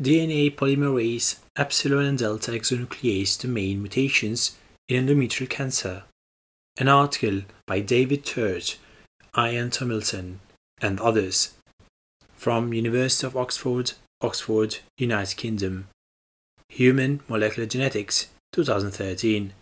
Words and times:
DNA 0.00 0.54
polymerase 0.54 1.40
epsilon 1.56 2.06
and 2.06 2.18
delta 2.18 2.52
exonuclease 2.52 3.38
domain 3.38 3.82
mutations 3.82 4.56
in 4.88 5.06
endometrial 5.06 5.50
cancer. 5.50 6.04
An 6.78 6.88
article 6.88 7.42
by 7.66 7.80
David 7.80 8.24
Church, 8.24 8.78
Ian 9.36 9.68
Tomlinson, 9.68 10.40
and 10.80 10.98
others 11.00 11.52
from 12.34 12.72
University 12.72 13.26
of 13.26 13.36
Oxford, 13.36 13.92
Oxford, 14.22 14.78
United 14.96 15.36
Kingdom. 15.36 15.88
Human 16.70 17.20
Molecular 17.28 17.66
Genetics, 17.66 18.28
2013. 18.52 19.52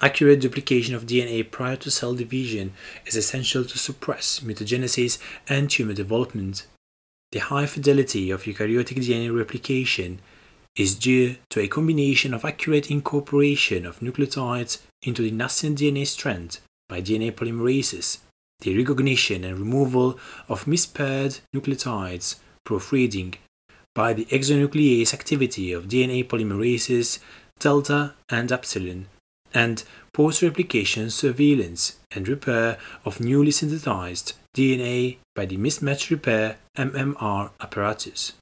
Accurate 0.00 0.40
duplication 0.40 0.96
of 0.96 1.06
DNA 1.06 1.48
prior 1.48 1.76
to 1.76 1.92
cell 1.92 2.14
division 2.14 2.72
is 3.06 3.14
essential 3.14 3.64
to 3.64 3.78
suppress 3.78 4.40
mutagenesis 4.40 5.18
and 5.48 5.70
tumor 5.70 5.94
development. 5.94 6.66
The 7.30 7.40
high 7.40 7.66
fidelity 7.66 8.30
of 8.30 8.44
eukaryotic 8.44 9.04
DNA 9.04 9.36
replication 9.36 10.20
is 10.76 10.94
due 10.94 11.36
to 11.50 11.60
a 11.60 11.68
combination 11.68 12.32
of 12.32 12.44
accurate 12.44 12.90
incorporation 12.90 13.84
of 13.84 14.00
nucleotides 14.00 14.78
into 15.02 15.20
the 15.20 15.30
nascent 15.30 15.78
DNA 15.78 16.06
strand 16.06 16.60
by 16.88 17.02
DNA 17.02 17.32
polymerases, 17.32 18.18
the 18.60 18.74
recognition 18.78 19.44
and 19.44 19.58
removal 19.58 20.18
of 20.48 20.66
mispaired 20.66 21.40
nucleotides, 21.54 22.36
proofreading, 22.64 23.34
by 23.94 24.14
the 24.14 24.24
exonuclease 24.26 25.12
activity 25.12 25.70
of 25.72 25.88
DNA 25.88 26.26
polymerases 26.26 27.18
delta 27.58 28.14
and 28.30 28.50
epsilon, 28.50 29.06
and 29.52 29.84
post-replication 30.14 31.10
surveillance 31.10 31.98
and 32.10 32.26
repair 32.26 32.78
of 33.04 33.20
newly 33.20 33.50
synthesized 33.50 34.32
DNA 34.56 35.18
by 35.34 35.46
the 35.46 35.56
mismatch 35.56 36.10
repair 36.10 36.56
MMR 36.76 37.50
apparatus. 37.60 38.32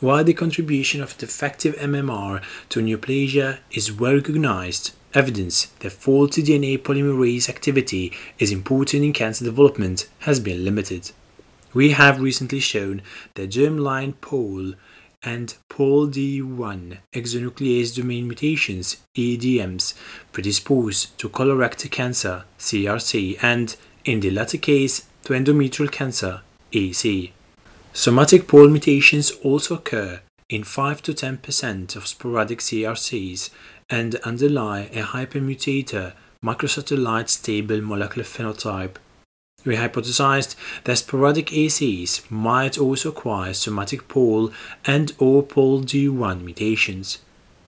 While 0.00 0.22
the 0.22 0.34
contribution 0.34 1.02
of 1.02 1.18
defective 1.18 1.74
MMR 1.76 2.42
to 2.68 2.80
neoplasia 2.80 3.58
is 3.72 3.92
well 3.92 4.14
recognized, 4.14 4.92
evidence 5.12 5.66
that 5.80 5.90
faulty 5.90 6.42
DNA 6.42 6.78
polymerase 6.78 7.48
activity 7.48 8.12
is 8.38 8.52
important 8.52 9.02
in 9.02 9.12
cancer 9.12 9.44
development 9.44 10.08
has 10.20 10.38
been 10.38 10.64
limited. 10.64 11.10
We 11.74 11.90
have 11.90 12.20
recently 12.20 12.60
shown 12.60 13.02
that 13.34 13.50
germline 13.50 14.14
pol 14.20 14.74
and 15.22 15.56
POLD1 15.68 16.98
exonuclease 17.12 17.96
domain 17.96 18.28
mutations 18.28 18.98
EDMs 19.16 19.94
predispose 20.30 21.06
to 21.18 21.28
colorectal 21.28 21.90
cancer 21.90 22.44
CRC 22.58 23.36
and, 23.42 23.74
in 24.04 24.20
the 24.20 24.30
latter 24.30 24.58
case, 24.58 25.07
to 25.28 25.34
endometrial 25.34 25.92
cancer 25.92 26.40
EC. 26.72 27.32
Somatic 27.92 28.48
pol 28.48 28.68
mutations 28.68 29.30
also 29.42 29.74
occur 29.74 30.22
in 30.48 30.64
5 30.64 31.02
to 31.02 31.12
10% 31.12 31.94
of 31.96 32.06
sporadic 32.06 32.60
CRCs 32.60 33.50
and 33.90 34.14
underlie 34.24 34.88
a 34.94 35.02
hypermutator 35.02 36.14
microsatellite 36.42 37.28
stable 37.28 37.82
molecular 37.82 38.24
phenotype. 38.24 38.96
We 39.66 39.76
hypothesized 39.76 40.56
that 40.84 40.96
sporadic 40.96 41.48
ECs 41.48 42.30
might 42.30 42.78
also 42.78 43.10
acquire 43.10 43.52
somatic 43.52 44.08
pol 44.08 44.50
and 44.86 45.12
or 45.18 45.42
pole 45.42 45.82
D1 45.82 46.40
mutations. 46.40 47.18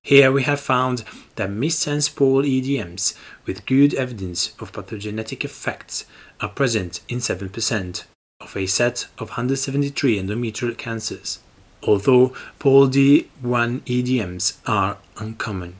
Here 0.02 0.32
we 0.32 0.44
have 0.44 0.60
found 0.60 1.04
that 1.34 1.50
missense 1.50 2.08
pol 2.16 2.42
EDMs 2.42 3.14
with 3.44 3.66
good 3.66 3.92
evidence 3.92 4.54
of 4.58 4.72
pathogenetic 4.72 5.44
effects 5.44 6.06
are 6.40 6.48
present 6.48 7.00
in 7.08 7.18
7% 7.18 8.04
of 8.40 8.56
a 8.56 8.66
set 8.66 9.06
of 9.18 9.30
173 9.30 10.20
endometrial 10.20 10.76
cancers, 10.76 11.40
although 11.82 12.34
POLD1 12.58 13.80
EDMs 13.82 14.56
are 14.66 14.96
uncommon. 15.18 15.76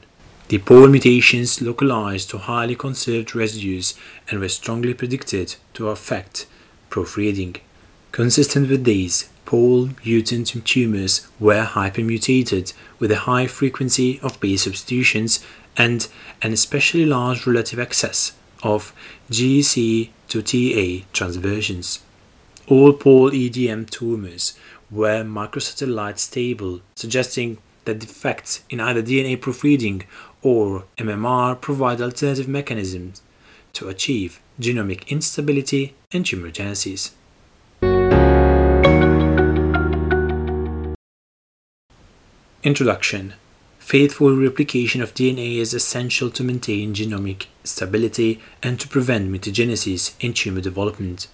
The 0.47 0.59
pol 0.59 0.87
mutations 0.87 1.61
localized 1.61 2.29
to 2.31 2.37
highly 2.37 2.75
conserved 2.75 3.35
residues 3.35 3.95
and 4.29 4.39
were 4.39 4.49
strongly 4.49 4.93
predicted 4.93 5.55
to 5.73 5.89
affect 5.89 6.45
proofreading. 6.89 7.55
Consistent 8.11 8.69
with 8.69 8.83
these, 8.83 9.29
pol 9.45 9.89
mutant 10.03 10.47
tumors 10.65 11.27
were 11.39 11.63
hypermutated 11.63 12.73
with 12.99 13.11
a 13.11 13.19
high 13.19 13.47
frequency 13.47 14.19
of 14.21 14.39
base 14.41 14.63
substitutions 14.63 15.39
and 15.77 16.09
an 16.41 16.51
especially 16.51 17.05
large 17.05 17.47
relative 17.47 17.79
excess 17.79 18.33
of 18.63 18.93
GC 19.29 20.09
to 20.29 20.41
TA 20.41 21.05
transversions. 21.13 21.99
All 22.67 22.93
pol 22.93 23.31
EDM 23.31 23.89
tumors 23.89 24.57
were 24.89 25.23
microsatellite 25.23 26.19
stable, 26.19 26.81
suggesting 26.95 27.57
that 27.85 27.99
defects 27.99 28.63
in 28.69 28.79
either 28.79 29.01
DNA 29.01 29.39
proofreading 29.39 30.03
or 30.41 30.85
MMR 30.97 31.59
provide 31.59 32.01
alternative 32.01 32.47
mechanisms 32.47 33.21
to 33.73 33.89
achieve 33.89 34.39
genomic 34.59 35.07
instability 35.07 35.95
and 36.11 36.25
tumorigenesis. 36.25 37.11
Introduction 42.63 43.33
Faithful 43.81 44.37
replication 44.37 45.01
of 45.01 45.13
DNA 45.13 45.57
is 45.57 45.73
essential 45.73 46.29
to 46.29 46.45
maintain 46.45 46.93
genomic 46.93 47.47
stability 47.65 48.39
and 48.63 48.79
to 48.79 48.87
prevent 48.87 49.29
mutagenesis 49.29 50.13
in 50.21 50.33
tumor 50.33 50.61
development. 50.61 51.27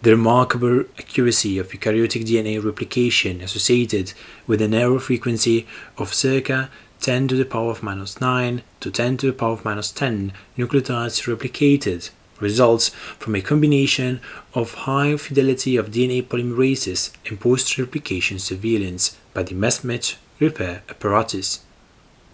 The 0.00 0.12
remarkable 0.12 0.84
accuracy 0.98 1.58
of 1.58 1.68
eukaryotic 1.68 2.24
DNA 2.24 2.64
replication 2.64 3.42
associated 3.42 4.14
with 4.46 4.62
an 4.62 4.72
error 4.72 4.98
frequency 4.98 5.66
of 5.98 6.14
circa 6.14 6.70
10 7.00 7.28
to 7.28 7.34
the 7.34 7.44
power 7.44 7.72
of 7.72 7.82
minus 7.82 8.18
9 8.18 8.62
to 8.80 8.90
10 8.90 9.16
to 9.18 9.26
the 9.26 9.32
power 9.34 9.52
of 9.52 9.64
minus 9.64 9.90
10 9.90 10.32
nucleotides 10.56 11.26
replicated 11.26 12.08
results 12.38 12.90
from 13.18 13.34
a 13.34 13.42
combination 13.42 14.20
of 14.54 14.86
high 14.86 15.16
fidelity 15.18 15.76
of 15.76 15.90
DNA 15.90 16.22
polymerases 16.26 17.10
and 17.26 17.38
post-replication 17.40 18.38
surveillance 18.38 19.18
by 19.34 19.42
the 19.42 19.54
mismatch 19.54 20.16
repair 20.38 20.82
apparatus. 20.88 21.60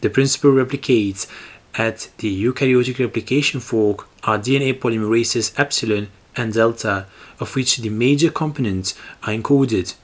The 0.01 0.11
principal 0.11 0.53
replicases 0.53 1.27
at 1.75 2.09
the 2.19 2.45
eukaryotic 2.45 2.99
replication 2.99 3.61
fork 3.61 4.09
are 4.25 4.39
DNA 4.39 4.79
polymerases 4.79 5.59
epsilon 5.59 6.09
and 6.37 6.53
delta, 6.53 7.07
of 7.41 7.55
which 7.55 7.79
the 7.79 7.89
major 7.89 8.31
components 8.31 8.95
are 9.23 9.33
encoded 9.33 9.95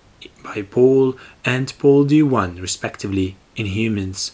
by 0.43 0.63
pol 0.63 1.17
and 1.45 1.73
POLD1 1.79 2.61
respectively 2.61 3.37
in 3.57 3.67
humans. 3.67 4.33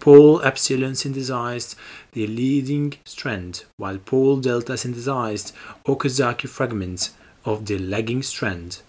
Pol 0.00 0.40
epsilon 0.42 0.94
synthesized 0.94 1.74
the 2.12 2.26
leading 2.26 2.94
strand, 3.04 3.64
while 3.76 3.98
pol 3.98 4.36
delta 4.36 4.76
synthesized 4.76 5.52
Okazaki 5.86 6.48
fragments 6.48 7.10
of 7.44 7.66
the 7.66 7.78
lagging 7.78 8.22
strand. 8.22 8.82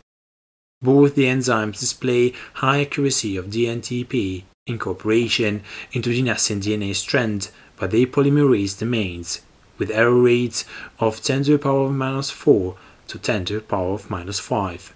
Both 0.81 1.15
the 1.15 1.25
enzymes 1.25 1.79
display 1.79 2.33
high 2.55 2.81
accuracy 2.81 3.35
of 3.35 3.47
dNTP 3.47 4.43
incorporation 4.67 5.63
into 5.91 6.09
the 6.09 6.21
nascent 6.21 6.63
DNA 6.63 6.93
strand 6.93 7.49
by 7.79 7.87
the 7.87 8.05
polymerase 8.05 8.77
domains 8.77 9.41
with 9.77 9.91
error 9.91 10.21
rates 10.21 10.65
of 10.99 11.21
10 11.21 11.43
to 11.43 11.51
the 11.51 11.59
power 11.59 11.85
of 11.85 11.93
minus 11.93 12.29
4 12.29 12.75
to 13.07 13.17
10 13.17 13.45
to 13.45 13.53
the 13.55 13.61
power 13.61 13.93
of 13.93 14.09
minus 14.09 14.39
5. 14.39 14.93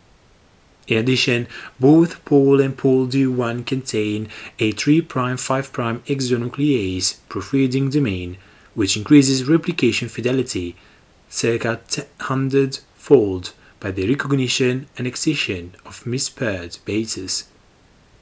In 0.88 0.98
addition, 0.98 1.48
both 1.80 2.24
pol 2.26 2.60
and 2.60 2.76
POLD1 2.76 3.66
contain 3.66 4.28
a 4.60 4.72
3' 4.72 5.02
5' 5.02 5.38
exonuclease 5.38 7.18
proofreading 7.30 7.90
domain, 7.90 8.38
which 8.74 8.98
increases 8.98 9.48
replication 9.48 10.10
fidelity 10.10 10.76
circa 11.30 11.80
100 12.20 12.80
fold 12.96 13.54
by 13.80 13.92
the 13.92 14.08
recognition 14.08 14.88
and 14.98 15.08
excision 15.08 15.76
of 15.86 16.06
mispaired 16.06 16.78
bases. 16.84 17.46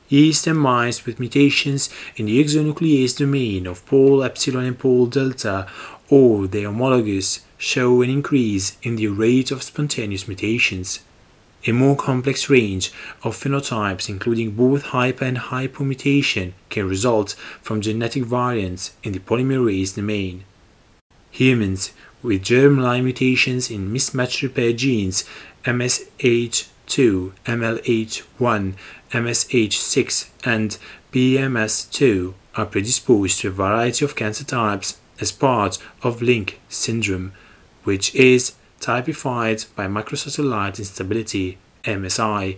Yeast 0.10 0.48
and 0.48 0.60
mice 0.60 1.06
with 1.06 1.20
mutations 1.20 1.90
in 2.16 2.26
the 2.26 2.44
exonuclease 2.44 3.16
domain 3.16 3.68
of 3.68 3.86
pol 3.86 4.24
epsilon 4.24 4.66
and 4.66 4.80
pol 4.80 5.06
delta 5.06 5.68
or 6.10 6.48
their 6.48 6.66
homologous 6.66 7.42
show 7.60 8.02
an 8.02 8.10
increase 8.10 8.76
in 8.82 8.96
the 8.96 9.08
rate 9.08 9.52
of 9.52 9.62
spontaneous 9.62 10.28
mutations. 10.28 11.02
A 11.68 11.74
more 11.74 11.96
complex 11.96 12.50
range 12.50 12.92
of 13.22 13.38
phenotypes, 13.38 14.10
including 14.10 14.52
both 14.52 14.82
hyper 14.82 15.26
and 15.26 15.38
hypomutation, 15.38 16.54
can 16.70 16.88
result 16.88 17.36
from 17.62 17.82
genetic 17.82 18.24
variants 18.24 18.96
in 19.04 19.12
the 19.12 19.20
polymerase 19.20 19.96
domain. 19.96 20.44
Humans 21.32 21.92
with 22.24 22.44
germline 22.44 23.04
mutations 23.04 23.70
in 23.70 23.94
mismatch 23.94 24.42
repair 24.42 24.74
genes 24.74 25.24
MSH2, 25.66 26.66
MLH1, 27.46 28.74
MSH6, 29.12 30.30
and 30.46 30.78
PMS2 31.12 32.34
are 32.56 32.66
predisposed 32.66 33.40
to 33.40 33.48
a 33.48 33.52
variety 33.52 34.06
of 34.06 34.16
cancer 34.16 34.44
types 34.44 35.00
as 35.20 35.32
part 35.32 35.78
of 36.04 36.22
Lynch 36.22 36.56
syndrome, 36.70 37.34
which 37.84 38.14
is 38.16 38.54
typified 38.80 39.66
by 39.76 39.88
microsatellite 39.88 40.80
instability 40.80 41.58
MSI 41.84 42.58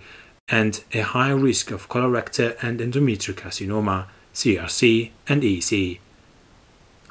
and 0.49 0.83
a 0.93 1.01
high 1.01 1.31
risk 1.31 1.71
of 1.71 1.87
colorectal 1.87 2.55
and 2.61 2.79
endometrial 2.79 3.33
carcinoma, 3.33 4.07
CRC, 4.33 5.11
and 5.27 5.43
EC. 5.43 5.99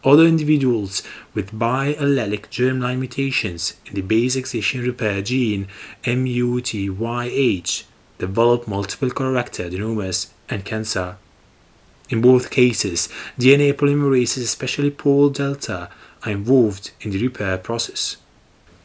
Other 0.05 0.25
individuals 0.25 1.03
with 1.35 1.53
biallelic 1.53 2.49
germline 2.49 2.99
mutations 2.99 3.75
in 3.87 3.95
the 3.95 4.01
base 4.01 4.37
excision 4.37 4.83
repair 4.83 5.21
gene 5.23 5.69
MUTYH 6.05 7.85
develop 8.21 8.69
multiple 8.69 9.11
colorectal 9.11 9.69
adenomas 9.69 10.29
and 10.49 10.65
cancer. 10.65 11.17
In 12.09 12.21
both 12.21 12.51
cases, 12.51 13.09
DNA 13.39 13.73
polymerases, 13.73 14.43
especially 14.43 14.91
Pol 14.91 15.31
delta, 15.31 15.91
are 16.25 16.33
involved 16.33 16.91
in 17.01 17.11
the 17.11 17.23
repair 17.23 17.57
process. 17.59 18.17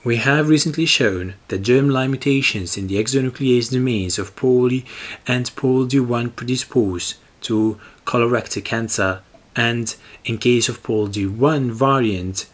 We 0.03 0.17
have 0.17 0.49
recently 0.49 0.85
shown 0.85 1.33
that 1.47 1.63
germline 1.63 2.11
mutations 2.11 2.77
in 2.77 2.85
the 2.85 2.97
exonuclease 3.03 3.71
domains 3.71 4.19
of 4.19 4.35
poly 4.35 4.85
and 5.25 5.45
POLD1 5.55 6.35
predispose 6.35 7.15
to 7.41 7.79
colorectal 8.05 8.63
cancer 8.63 9.21
and, 9.55 9.95
in 10.23 10.37
case 10.37 10.69
of 10.69 10.83
POLD1 10.83 11.71
variant, 11.71 12.45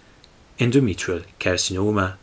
endometrial 0.60 1.26
carcinoma. 1.42 2.16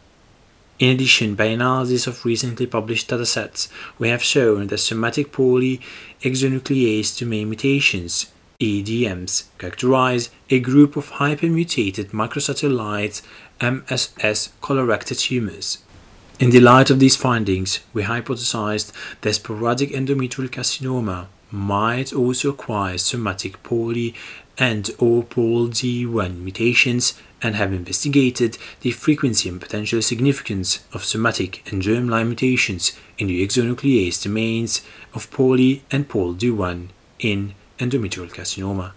In 0.79 0.91
addition, 0.91 1.35
by 1.35 1.47
analysis 1.47 2.07
of 2.07 2.25
recently 2.25 2.67
published 2.67 3.09
datasets, 3.09 3.69
we 3.99 4.11
have 4.11 4.23
shown 4.23 4.69
that 4.69 4.79
somatic 4.79 5.33
poly 5.33 5.81
exonuclease 6.23 7.19
domain 7.19 7.49
mutations 7.49 8.27
EDMs 8.61 9.45
characterize 9.59 10.31
a 10.51 10.59
group 10.59 10.97
of 10.97 11.13
hypermutated 11.13 12.11
microsatellite 12.11 13.23
MSS 13.61 14.51
colorectal 14.61 15.19
tumors. 15.19 15.79
In 16.41 16.51
the 16.51 16.61
light 16.61 16.91
of 16.91 17.01
these 17.01 17.17
findings, 17.17 17.81
we 17.93 18.05
hypothesized 18.05 18.93
that 19.21 19.35
sporadic 19.35 19.91
endometrial 19.91 20.49
carcinoma 20.49 21.27
might 21.50 22.12
also 22.12 22.50
acquire 22.50 22.99
somatic 22.99 23.62
poly 23.62 24.15
and 24.59 24.91
or 24.99 25.23
POLD1 25.23 26.39
mutations 26.41 27.15
and 27.41 27.55
have 27.55 27.73
investigated 27.73 28.59
the 28.81 28.91
frequency 28.91 29.49
and 29.49 29.61
potential 29.61 30.03
significance 30.03 30.85
of 30.93 31.05
somatic 31.05 31.62
and 31.71 31.83
germline 31.83 32.27
mutations 32.27 32.93
in 33.17 33.29
the 33.29 33.47
exonuclease 33.47 34.23
domains 34.23 34.83
of 35.15 35.31
poly 35.31 35.85
and 35.91 36.09
POLD1 36.09 36.89
in 37.21 37.55
endometrial 37.79 38.29
carcinoma. 38.29 38.93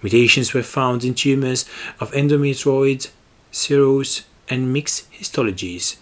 Mutations 0.00 0.54
were 0.54 0.62
found 0.62 1.04
in 1.04 1.12
tumors 1.14 1.66
of 2.00 2.12
endometrioid, 2.12 3.10
serous, 3.50 4.22
and 4.48 4.72
mixed 4.72 5.12
histologies 5.12 5.96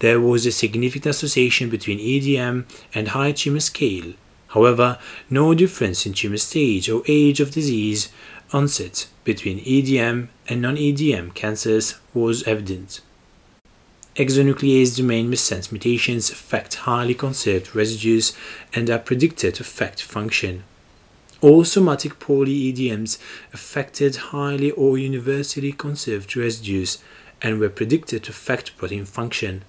there 0.00 0.20
was 0.20 0.46
a 0.46 0.52
significant 0.52 1.06
association 1.06 1.70
between 1.70 1.98
EDM 1.98 2.64
and 2.94 3.08
high 3.08 3.32
tumor 3.32 3.60
scale. 3.60 4.14
However, 4.48 4.98
no 5.30 5.54
difference 5.54 6.06
in 6.06 6.12
tumor 6.12 6.36
stage 6.36 6.88
or 6.88 7.02
age 7.08 7.40
of 7.40 7.50
disease 7.50 8.10
onset 8.52 9.08
between 9.24 9.58
EDM 9.60 10.28
and 10.48 10.62
non-EDM 10.62 11.34
cancers 11.34 11.96
was 12.12 12.42
evident. 12.44 13.00
Exonuclease 14.16 14.96
domain 14.96 15.28
missense 15.28 15.72
mutations 15.72 16.30
affect 16.30 16.74
highly 16.86 17.14
conserved 17.14 17.74
residues 17.74 18.32
and 18.72 18.88
are 18.88 18.98
predicted 18.98 19.56
to 19.56 19.62
affect 19.62 20.00
function. 20.02 20.62
All 21.40 21.64
somatic 21.64 22.20
poly-EDMs 22.20 23.18
affected 23.52 24.16
highly 24.30 24.70
or 24.70 24.98
universally 24.98 25.72
conserved 25.72 26.36
residues 26.36 26.98
and 27.42 27.58
were 27.58 27.68
predicted 27.68 28.22
to 28.24 28.30
affect 28.30 28.76
protein 28.76 29.04
function. 29.04 29.64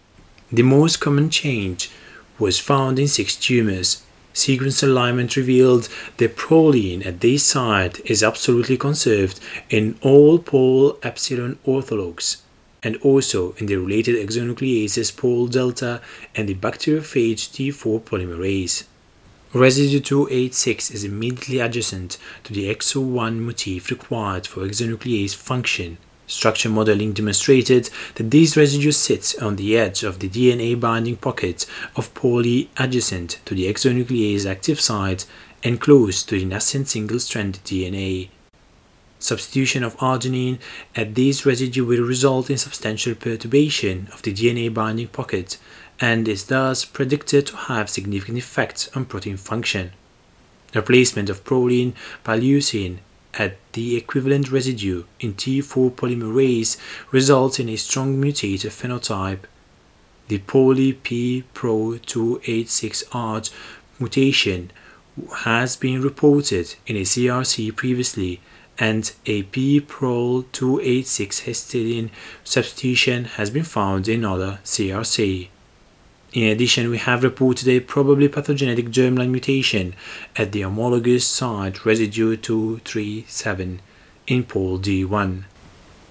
The 0.55 0.63
most 0.63 1.01
common 1.01 1.29
change 1.29 1.91
was 2.39 2.61
found 2.61 2.97
in 2.97 3.09
six 3.09 3.35
tumors. 3.35 4.03
Sequence 4.31 4.81
alignment 4.81 5.35
revealed 5.35 5.89
the 6.15 6.29
proline 6.29 7.05
at 7.05 7.19
this 7.19 7.43
site 7.43 7.99
is 8.09 8.23
absolutely 8.23 8.77
conserved 8.77 9.41
in 9.69 9.97
all 9.99 10.39
pol 10.39 10.97
epsilon 11.03 11.59
orthologs 11.67 12.37
and 12.81 12.95
also 13.01 13.51
in 13.57 13.65
the 13.65 13.75
related 13.75 14.15
exonucleases 14.15 15.13
pol 15.13 15.47
delta 15.47 15.99
and 16.35 16.47
the 16.47 16.55
bacteriophage 16.55 17.49
T4 17.51 17.99
polymerase. 18.03 18.85
Residue 19.51 19.99
286 19.99 20.89
is 20.89 21.03
immediately 21.03 21.59
adjacent 21.59 22.17
to 22.45 22.53
the 22.53 22.73
EXO1 22.73 23.39
motif 23.39 23.89
required 23.89 24.47
for 24.47 24.61
exonuclease 24.61 25.35
function 25.35 25.97
Structure 26.27 26.69
modeling 26.69 27.13
demonstrated 27.13 27.89
that 28.15 28.31
these 28.31 28.57
residues 28.57 28.97
sit 28.97 29.35
on 29.41 29.57
the 29.57 29.77
edge 29.77 30.03
of 30.03 30.19
the 30.19 30.29
DNA 30.29 30.79
binding 30.79 31.17
pocket 31.17 31.67
of 31.95 32.13
poly 32.15 32.69
adjacent 32.77 33.39
to 33.45 33.53
the 33.53 33.71
exonuclease 33.71 34.45
active 34.45 34.81
site 34.81 35.25
and 35.63 35.79
close 35.79 36.23
to 36.23 36.39
the 36.39 36.45
nascent 36.45 36.87
single-stranded 36.87 37.63
DNA. 37.63 38.29
Substitution 39.19 39.83
of 39.83 39.97
arginine 39.97 40.59
at 40.95 41.15
these 41.15 41.45
residue 41.45 41.85
will 41.85 42.03
result 42.03 42.49
in 42.49 42.57
substantial 42.57 43.15
perturbation 43.15 44.07
of 44.11 44.21
the 44.23 44.33
DNA 44.33 44.73
binding 44.73 45.07
pocket 45.07 45.57
and 45.99 46.27
is 46.27 46.45
thus 46.45 46.85
predicted 46.85 47.47
to 47.47 47.55
have 47.55 47.89
significant 47.89 48.37
effects 48.37 48.89
on 48.95 49.05
protein 49.05 49.37
function. 49.37 49.91
Replacement 50.73 51.29
of 51.29 51.43
proline 51.43 51.93
by 52.23 52.39
leucine 52.39 52.97
at 53.37 53.57
the 53.73 53.95
equivalent 53.95 54.51
residue 54.51 55.03
in 55.19 55.33
T4 55.33 55.91
polymerase 55.91 56.77
results 57.11 57.59
in 57.59 57.69
a 57.69 57.75
strong 57.75 58.19
mutated 58.19 58.71
phenotype. 58.71 59.41
The 60.27 60.39
poly 60.39 60.93
P 60.93 61.43
Pro 61.53 61.99
286R 62.05 63.51
mutation 63.99 64.71
has 65.43 65.75
been 65.75 66.01
reported 66.01 66.75
in 66.87 66.95
a 66.97 67.01
CRC 67.01 67.75
previously, 67.75 68.41
and 68.77 69.11
a 69.25 69.43
P 69.43 69.79
Pro 69.79 70.45
286 70.51 71.41
histidine 71.41 72.09
substitution 72.43 73.25
has 73.25 73.49
been 73.49 73.63
found 73.63 74.07
in 74.07 74.25
other 74.25 74.59
CRC. 74.63 75.49
In 76.35 76.43
addition, 76.43 76.89
we 76.89 76.97
have 76.97 77.23
reported 77.23 77.69
a 77.69 77.79
probably 77.79 78.27
pathogenic 78.27 78.87
germline 78.87 79.29
mutation 79.29 79.95
at 80.35 80.51
the 80.51 80.63
homologous 80.63 81.25
site 81.25 81.85
residue 81.85 82.35
237 82.35 83.79
in 84.27 84.43
pol 84.43 84.77
D1. 84.77 85.45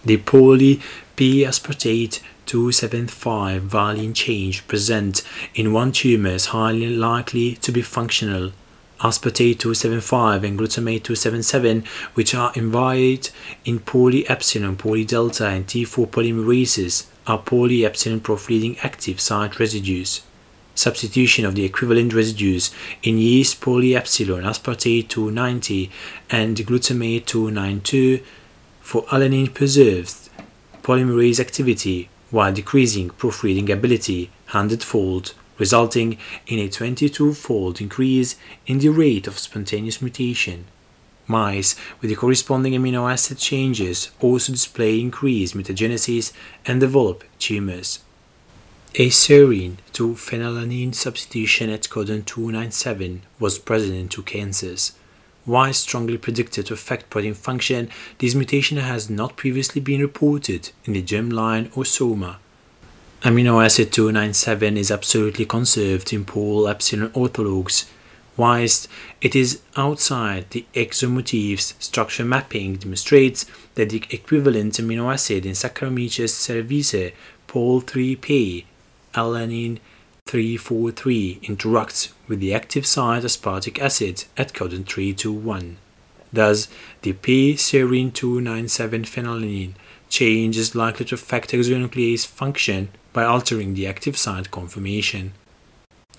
The 0.03 0.17
poly 0.17 0.81
P 1.15 1.45
aspartate 1.45 2.23
275 2.47 3.65
valine 3.65 4.15
change 4.15 4.67
present 4.67 5.23
in 5.55 5.75
one 5.75 5.93
tumor 5.93 6.31
is 6.31 6.47
highly 6.47 6.89
likely 6.89 7.57
to 7.57 7.71
be 7.71 7.83
functional. 7.83 8.53
Aspartate 9.01 9.59
275 9.59 10.43
and 10.43 10.59
glutamate 10.59 11.03
277, 11.05 11.85
which 12.15 12.35
are 12.35 12.51
involved 12.55 13.31
in 13.67 13.79
poly 13.79 14.27
epsilon, 14.31 14.77
poly 14.77 15.05
delta, 15.05 15.49
and 15.49 15.67
T4 15.67 16.07
polymerases, 16.07 17.09
are 17.27 17.39
polyepsilon 17.39 18.21
proofreading 18.23 18.79
active 18.83 19.21
site 19.21 19.59
residues. 19.59 20.23
Substitution 20.75 21.45
of 21.45 21.55
the 21.55 21.65
equivalent 21.65 22.13
residues 22.13 22.71
in 23.03 23.19
yeast 23.19 23.61
polyepsilon 23.61 24.45
aspartate 24.45 25.09
290 25.09 25.91
and 26.31 26.57
glutamate 26.57 27.27
292 27.27 28.21
for 28.81 29.03
alanine 29.05 29.53
preserves 29.55 30.29
polymerase 30.83 31.41
activity 31.41 32.09
while 32.31 32.53
decreasing 32.53 33.09
proofreading 33.11 33.71
ability 33.71 34.31
hundredfold, 34.47 35.35
resulting 35.59 36.19
in 36.47 36.59
a 36.59 36.69
22-fold 36.69 37.81
increase 37.81 38.37
in 38.67 38.79
the 38.79 38.89
rate 38.89 39.27
of 39.27 39.39
spontaneous 39.39 40.03
mutation. 40.03 40.65
Mice 41.27 41.75
with 42.01 42.11
the 42.11 42.17
corresponding 42.17 42.75
amino 42.75 43.11
acid 43.11 43.39
changes 43.39 44.11
also 44.21 44.53
display 44.53 45.01
increased 45.01 45.57
mutagenesis 45.57 46.33
and 46.67 46.81
develop 46.81 47.25
tumors. 47.39 48.01
A 48.97 49.09
serine 49.09 49.77
to 49.93 50.15
phenylalanine 50.15 50.95
substitution 50.95 51.69
at 51.71 51.89
codon 51.89 52.25
297 52.25 53.23
was 53.41 53.59
present 53.59 53.95
in 53.95 54.09
two 54.09 54.23
cancers. 54.23 54.93
While 55.45 55.73
strongly 55.73 56.17
predicted 56.17 56.67
to 56.67 56.75
affect 56.75 57.11
protein 57.11 57.35
function, 57.35 57.91
this 58.19 58.35
mutation 58.35 58.79
has 58.79 59.11
not 59.11 59.37
previously 59.37 59.81
been 59.81 60.01
reported 60.01 60.71
in 60.85 60.93
the 60.93 61.03
germline 61.03 61.77
or 61.77 61.85
soma. 61.85 62.39
Amino 63.23 63.65
acid 63.65 63.93
297 63.93 64.77
is 64.77 64.91
absolutely 64.91 65.45
conserved 65.45 66.13
in 66.13 66.25
pol 66.25 66.69
epsilon 66.69 67.11
orthologs 67.11 67.87
whilst 68.37 68.89
it 69.21 69.35
is 69.37 69.61
outside 69.77 70.51
the 70.51 70.67
exomotifs, 70.75 71.75
structure 71.83 72.25
mapping 72.25 72.77
demonstrates 72.77 73.47
that 73.75 73.91
the 73.91 74.03
equivalent 74.11 74.75
amino 74.75 75.13
acid 75.13 75.47
in 75.47 75.53
Saccharomyces 75.53 76.33
cerevisiae 76.45 77.13
pol 77.47 77.81
3p 77.81 78.65
alanine 79.15 79.79
343 80.27 81.41
interacts 81.45 82.13
with 82.27 82.41
the 82.41 82.55
active 82.55 82.87
site 82.87 83.23
aspartic 83.23 83.79
acid 83.79 84.25
at 84.37 84.53
codon 84.53 84.87
321. 84.87 85.77
Thus, 86.33 86.69
the 87.03 87.13
p-serine 87.13 88.13
297 88.13 89.05
phenylalanine 89.05 89.75
change 90.09 90.57
is 90.57 90.75
likely 90.75 91.07
to 91.07 91.15
affect 91.15 91.53
exonuclease 91.53 92.27
function 92.27 92.89
by 93.13 93.25
altering 93.25 93.75
the 93.75 93.87
active 93.87 94.17
site 94.17 94.51
conformation 94.51 95.33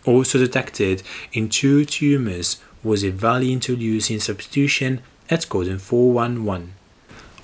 also 0.06 0.38
detected 0.40 1.04
in 1.34 1.50
two 1.50 1.86
tumors 1.86 2.62
was 2.84 3.04
a 3.04 3.10
valine-to-leucine 3.12 4.22
substitution 4.22 5.02
at 5.30 5.48
codon 5.48 5.80
411. 5.82 6.74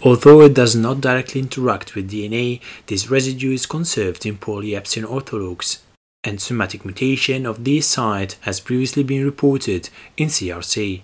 Although 0.03 0.41
it 0.41 0.53
does 0.53 0.75
not 0.75 1.01
directly 1.01 1.41
interact 1.41 1.93
with 1.95 2.09
DNA, 2.09 2.59
this 2.87 3.09
residue 3.09 3.53
is 3.53 3.65
conserved 3.65 4.25
in 4.25 4.37
polyepsilon 4.37 5.05
orthologs, 5.05 5.79
and 6.23 6.41
somatic 6.41 6.85
mutation 6.85 7.45
of 7.45 7.63
this 7.63 7.87
site 7.87 8.37
has 8.41 8.59
previously 8.59 9.03
been 9.03 9.23
reported 9.25 9.89
in 10.17 10.29
CRC. 10.29 11.01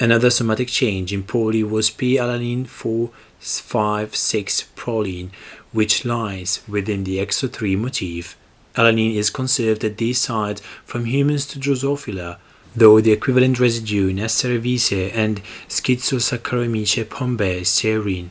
Another 0.00 0.30
somatic 0.30 0.66
change 0.68 1.12
in 1.12 1.22
poly 1.22 1.62
was 1.62 1.90
p-alanine 1.90 2.66
456 2.66 4.64
proline, 4.74 5.30
which 5.72 6.04
lies 6.04 6.60
within 6.68 7.04
the 7.04 7.18
EXO3 7.18 7.78
motif 7.78 8.36
Alanine 8.76 9.14
is 9.14 9.30
conserved 9.30 9.84
at 9.84 9.98
this 9.98 10.20
site 10.22 10.60
from 10.84 11.04
humans 11.04 11.46
to 11.46 11.60
Drosophila, 11.60 12.38
though 12.74 13.00
the 13.00 13.12
equivalent 13.12 13.60
residue 13.60 14.08
in 14.08 14.18
S. 14.18 14.44
and 14.44 15.40
Schizosaccharomyces 15.68 17.08
pombe 17.08 17.60
is 17.60 17.68
serine. 17.68 18.30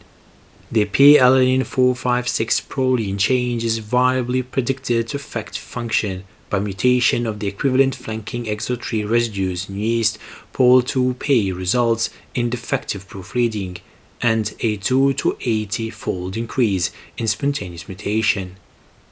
The 0.69 0.85
p-alanine 0.85 1.65
456 1.65 2.61
proline 2.61 3.19
change 3.19 3.63
is 3.63 3.77
variably 3.77 4.43
predicted 4.43 5.07
to 5.09 5.17
affect 5.17 5.57
function 5.57 6.25
by 6.49 6.59
mutation 6.59 7.25
of 7.25 7.39
the 7.39 7.47
equivalent 7.47 7.95
flanking 7.95 8.45
exo3 8.45 9.09
residues 9.09 9.69
in 9.69 9.77
yeast 9.77 10.17
pol2p 10.53 11.55
results 11.55 12.09
in 12.35 12.49
defective 12.49 13.07
proofreading 13.07 13.77
and 14.21 14.53
a 14.59 14.77
2 14.77 15.13
to 15.13 15.37
80 15.41 15.89
fold 15.91 16.35
increase 16.35 16.91
in 17.17 17.27
spontaneous 17.27 17.87
mutation. 17.87 18.57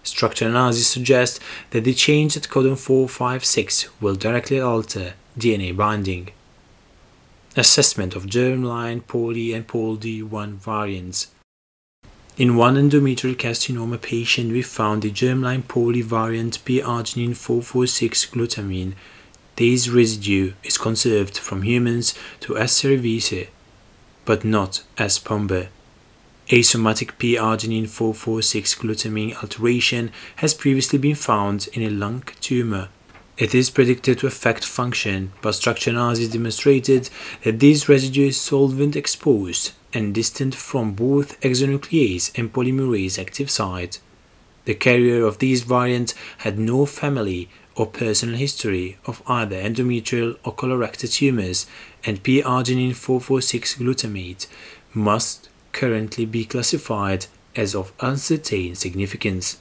Structure 0.03 0.47
analysis 0.47 0.87
suggests 0.87 1.39
that 1.69 1.83
the 1.83 1.93
change 1.93 2.35
at 2.35 2.49
codon 2.49 2.77
456 2.77 3.89
will 4.01 4.15
directly 4.15 4.59
alter 4.59 5.13
DNA 5.37 5.75
binding. 5.75 6.29
Assessment 7.55 8.15
of 8.15 8.25
germline, 8.25 9.05
poly, 9.05 9.53
and 9.53 9.67
POLD1 9.67 10.53
variants. 10.53 11.27
In 12.37 12.55
one 12.55 12.75
endometrial 12.75 13.35
carcinoma 13.35 14.01
patient, 14.01 14.51
we 14.51 14.61
found 14.61 15.01
the 15.01 15.11
germline 15.11 15.67
poly 15.67 16.01
variant 16.01 16.63
P-arginine 16.65 17.35
446 17.35 18.25
glutamine. 18.27 18.93
This 19.57 19.89
residue 19.89 20.53
is 20.63 20.77
conserved 20.77 21.37
from 21.37 21.61
humans 21.61 22.15
to 22.39 22.57
S. 22.57 22.81
cerevisiae, 22.81 23.49
but 24.25 24.45
not 24.45 24.83
S. 24.97 25.19
pombe. 25.19 25.67
Asomatic 26.53 27.17
p-arginine 27.17 27.87
446 27.87 28.75
glutamine 28.75 29.33
alteration 29.37 30.11
has 30.35 30.53
previously 30.53 30.99
been 30.99 31.15
found 31.15 31.69
in 31.71 31.81
a 31.81 31.89
lung 31.89 32.23
tumor. 32.41 32.89
It 33.37 33.55
is 33.55 33.69
predicted 33.69 34.19
to 34.19 34.27
affect 34.27 34.65
function, 34.65 35.31
but 35.41 35.55
structure 35.55 35.91
analysis 35.91 36.27
demonstrated 36.27 37.09
that 37.43 37.61
this 37.61 37.87
residue 37.87 38.27
is 38.27 38.41
solvent 38.41 38.97
exposed 38.97 39.71
and 39.93 40.13
distant 40.13 40.53
from 40.53 40.91
both 40.91 41.39
exonuclease 41.39 42.37
and 42.37 42.51
polymerase 42.51 43.17
active 43.17 43.49
site. 43.49 44.01
The 44.65 44.75
carrier 44.75 45.23
of 45.23 45.39
this 45.39 45.61
variant 45.61 46.13
had 46.39 46.59
no 46.59 46.85
family 46.85 47.47
or 47.77 47.85
personal 47.87 48.35
history 48.35 48.97
of 49.05 49.23
either 49.25 49.55
endometrial 49.55 50.37
or 50.43 50.53
colorectal 50.53 51.13
tumors, 51.13 51.65
and 52.03 52.21
p-arginine 52.21 52.93
446 52.93 53.75
glutamate 53.75 54.47
must 54.93 55.47
currently 55.73 56.25
be 56.25 56.45
classified 56.45 57.27
as 57.55 57.75
of 57.75 57.93
uncertain 57.99 58.75
significance. 58.75 59.59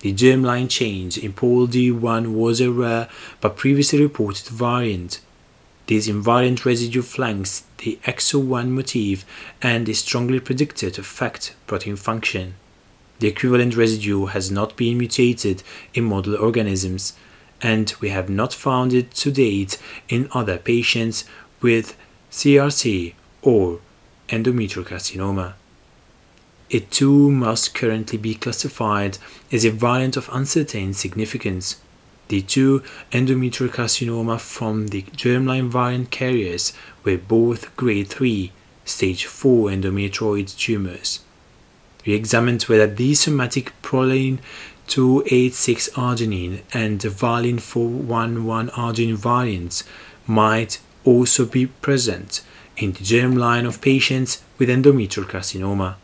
The 0.00 0.12
germline 0.12 0.68
change 0.68 1.16
in 1.16 1.32
POLD1 1.32 2.32
was 2.34 2.60
a 2.60 2.70
rare 2.70 3.08
but 3.40 3.56
previously 3.56 4.02
reported 4.02 4.46
variant. 4.48 5.20
This 5.86 6.08
invariant 6.08 6.64
residue 6.64 7.02
flanks 7.02 7.64
the 7.78 7.98
EXO1 8.04 8.68
motif 8.68 9.24
and 9.62 9.88
is 9.88 9.98
strongly 9.98 10.40
predicted 10.40 10.94
to 10.94 11.02
affect 11.02 11.54
protein 11.66 11.96
function. 11.96 12.54
The 13.20 13.28
equivalent 13.28 13.76
residue 13.76 14.26
has 14.26 14.50
not 14.50 14.76
been 14.76 14.98
mutated 14.98 15.62
in 15.92 16.04
model 16.04 16.36
organisms, 16.36 17.12
and 17.62 17.94
we 18.00 18.08
have 18.08 18.28
not 18.28 18.52
found 18.52 18.92
it 18.92 19.12
to 19.12 19.30
date 19.30 19.78
in 20.08 20.28
other 20.32 20.58
patients 20.58 21.24
with 21.60 21.96
CRC 22.30 23.14
or 23.42 23.80
endometrial 24.28 24.84
carcinoma. 24.84 25.54
It 26.70 26.90
too 26.90 27.30
must 27.30 27.74
currently 27.74 28.18
be 28.18 28.34
classified 28.34 29.18
as 29.52 29.64
a 29.64 29.70
variant 29.70 30.16
of 30.16 30.30
uncertain 30.32 30.94
significance. 30.94 31.80
The 32.28 32.40
two 32.40 32.82
endometrial 33.12 33.68
carcinoma 33.68 34.40
from 34.40 34.88
the 34.88 35.02
germline 35.02 35.68
variant 35.68 36.10
carriers 36.10 36.72
were 37.04 37.18
both 37.18 37.76
grade 37.76 38.08
3, 38.08 38.50
stage 38.84 39.26
4 39.26 39.68
endometrioid 39.68 40.56
tumors. 40.56 41.20
We 42.06 42.14
examined 42.14 42.62
whether 42.64 42.86
these 42.86 43.20
somatic 43.20 43.72
proline 43.82 44.38
286 44.86 45.90
arginine 45.90 46.62
and 46.72 47.00
the 47.00 47.10
valine 47.10 47.58
411 47.58 48.70
arginine 48.70 49.16
variants 49.16 49.84
might 50.26 50.80
also 51.04 51.44
be 51.46 51.66
present 51.66 52.40
in 52.76 52.92
the 52.92 53.00
germline 53.00 53.66
of 53.66 53.80
patients 53.80 54.42
with 54.58 54.68
endometrial 54.68 55.24
carcinoma. 55.24 55.94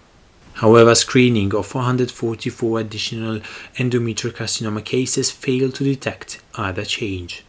However, 0.54 0.94
screening 0.94 1.54
of 1.54 1.66
444 1.66 2.80
additional 2.80 3.40
endometrial 3.76 4.32
carcinoma 4.32 4.84
cases 4.84 5.30
failed 5.30 5.74
to 5.76 5.84
detect 5.84 6.40
either 6.56 6.84
change. 6.84 7.44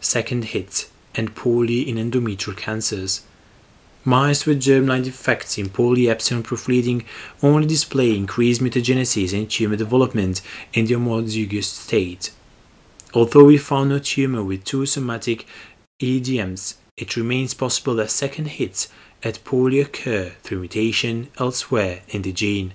Second 0.00 0.46
hit 0.46 0.90
and 1.14 1.34
poly 1.34 1.88
in 1.88 1.96
endometrial 1.96 2.56
cancers. 2.56 3.22
Mice 4.04 4.44
with 4.44 4.60
germline 4.60 5.04
defects 5.04 5.56
in 5.56 5.70
polyepsilon 5.70 6.42
proofreading 6.42 7.04
only 7.42 7.66
display 7.66 8.14
increased 8.14 8.60
mutagenesis 8.60 9.32
and 9.32 9.48
tumor 9.48 9.76
development 9.76 10.42
in 10.74 10.84
the 10.84 10.94
homozygous 10.94 11.64
state. 11.64 12.30
Although 13.14 13.44
we 13.44 13.56
found 13.56 13.90
no 13.90 13.98
tumor 13.98 14.42
with 14.42 14.64
two 14.64 14.84
somatic 14.84 15.46
EDMs, 16.02 16.74
it 16.96 17.16
remains 17.16 17.54
possible 17.54 17.94
that 17.94 18.10
second 18.10 18.46
hits 18.46 18.88
at 19.22 19.42
poly 19.44 19.80
occur 19.80 20.32
through 20.42 20.60
mutation 20.60 21.28
elsewhere 21.38 22.02
in 22.08 22.22
the 22.22 22.32
gene. 22.32 22.72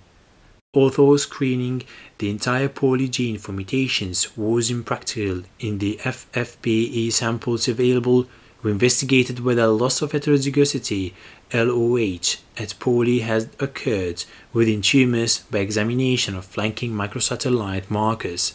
Although 0.74 1.18
screening 1.18 1.84
the 2.18 2.30
entire 2.30 2.70
poly 2.70 3.08
gene 3.08 3.38
for 3.38 3.54
mutations 3.54 4.38
was 4.38 4.70
impractical 4.70 5.44
in 5.60 5.80
the 5.80 6.00
FFPE 6.04 7.12
samples 7.12 7.68
available, 7.68 8.28
we 8.62 8.72
investigated 8.72 9.40
whether 9.40 9.68
loss 9.68 10.02
of 10.02 10.12
heterozygosity 10.12 11.14
LOH 11.54 12.40
at 12.58 12.76
poly 12.80 13.20
has 13.20 13.48
occurred 13.60 14.26
within 14.52 14.82
tumors 14.82 15.40
by 15.50 15.60
examination 15.60 16.36
of 16.36 16.46
flanking 16.46 16.92
microsatellite 16.92 17.90
markers. 17.90 18.54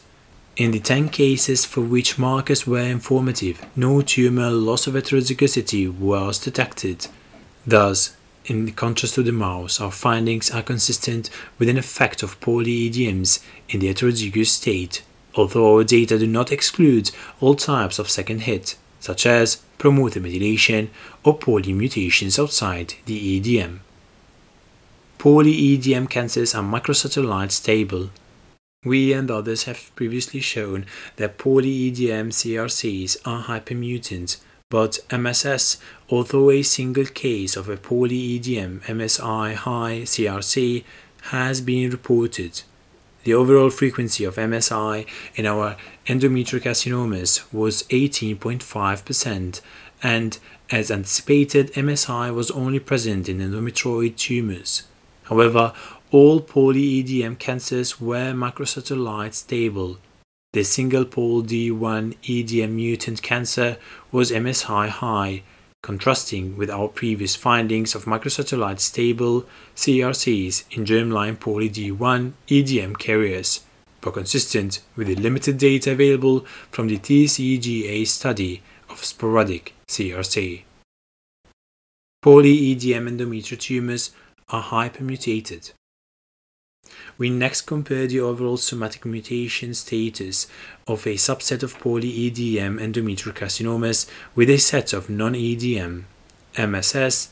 In 0.57 0.71
the 0.71 0.79
10 0.79 1.09
cases 1.09 1.65
for 1.65 1.81
which 1.81 2.17
markers 2.17 2.65
were 2.65 2.79
informative, 2.79 3.61
no 3.75 4.03
tumor 4.03 4.51
loss 4.51 4.87
of 4.87 4.95
heterozygosity 4.95 5.93
was 5.93 6.39
detected. 6.39 7.09
Thus, 7.67 8.17
in 8.45 8.71
contrast 8.73 9.15
to 9.15 9.25
the 9.25 9.33
mouse, 9.33 9.81
our 9.81 9.91
findings 9.91 10.53
are 10.53 10.63
consistent 10.63 11.29
with 11.59 11.69
an 11.69 11.77
effect 11.77 12.23
of 12.23 12.41
poly-EDMs 12.41 13.43
in 13.69 13.81
the 13.81 13.93
heterozygous 13.93 14.47
state, 14.47 15.03
although 15.35 15.75
our 15.75 15.83
data 15.83 16.21
do 16.21 16.27
not 16.29 16.53
exclude 16.53 17.11
all 17.41 17.57
types 17.57 17.99
of 17.99 18.09
second 18.09 18.43
hit, 18.43 18.77
such 19.01 19.27
as 19.27 19.57
promoter 19.79 20.21
methylation 20.21 20.89
or 21.25 21.37
poly 21.37 21.73
mutations 21.73 22.39
outside 22.39 22.95
the 23.07 23.41
EDM. 23.41 23.81
Poly-EDM 25.19 26.09
cancers 26.09 26.55
are 26.55 26.63
microsatellite 26.63 27.51
stable. 27.51 28.11
We 28.85 29.13
and 29.13 29.31
others 29.31 29.65
have 29.65 29.91
previously 29.97 30.41
shown 30.41 30.87
that 31.17 31.39
poly-EDM 31.39 32.29
CRCs 32.29 33.17
are 33.25 33.45
hypermutant 33.45 34.37
but 34.75 34.99
MSS, 35.09 35.77
although 36.11 36.51
a 36.51 36.63
single 36.63 37.05
case 37.05 37.55
of 37.57 37.69
a 37.69 37.77
poly-EDM 37.77 38.81
MSI 38.81 39.55
high 39.55 40.01
CRC 40.03 40.83
has 41.31 41.61
been 41.61 41.91
reported, 41.91 42.63
the 43.23 43.35
overall 43.35 43.71
frequency 43.71 44.25
of 44.25 44.35
MSI 44.35 45.07
in 45.37 45.47
our 45.47 45.77
endometrial 46.09 46.61
carcinomas 46.61 47.45
was 47.53 47.85
18.5%, 47.85 49.61
and 50.03 50.39
as 50.71 50.91
anticipated, 50.91 51.73
MSI 51.75 52.35
was 52.35 52.51
only 52.51 52.81
present 52.81 53.29
in 53.29 53.39
endometrioid 53.39 54.17
tumors. 54.17 54.83
However, 55.25 55.73
all 56.15 56.41
poly-EDM 56.41 57.37
cancers 57.41 58.01
were 58.01 58.33
microsatellite 58.33 59.35
stable 59.35 59.99
the 60.55 60.63
single 60.63 61.05
pole 61.05 61.43
D1 61.43 62.15
EDM 62.23 62.71
mutant 62.71 63.21
cancer 63.21 63.77
was 64.13 64.31
MSI 64.31 64.89
high, 64.89 65.43
contrasting 65.83 66.57
with 66.57 66.71
our 66.71 66.87
previous 66.87 67.35
findings 67.35 67.97
of 67.97 68.05
microsatellite 68.05 68.79
stable 68.79 69.47
CRCs 69.75 70.63
in 70.71 70.85
germline 70.85 71.41
poly 71.41 71.69
D1 71.69 72.35
EDM 72.47 72.97
carriers, 73.01 73.65
but 74.01 74.15
consistent 74.15 74.81
with 74.95 75.09
the 75.09 75.17
limited 75.17 75.59
data 75.59 75.91
available 75.91 76.47
from 76.71 76.87
the 76.87 76.99
TCGA 76.99 78.07
study 78.07 78.63
of 78.89 79.05
sporadic 79.05 79.75
CRC. 79.89 80.63
Poly 82.23 82.77
EDM 82.77 83.11
endometrial 83.11 83.59
tumors 83.59 84.13
are 84.51 84.63
hypermutated 84.63 85.73
we 87.17 87.31
next 87.31 87.63
compare 87.63 88.07
the 88.07 88.21
overall 88.21 88.57
somatic 88.57 89.05
mutation 89.05 89.75
status 89.75 90.47
of 90.87 91.07
a 91.07 91.15
subset 91.15 91.63
of 91.63 91.79
poly-EDM 91.79 92.79
endometrial 92.81 93.33
carcinomas 93.33 94.09
with 94.35 94.51
a 94.51 94.59
set 94.59 94.93
of 94.93 95.09
non-EDM 95.09 96.05
MSS 96.57 97.31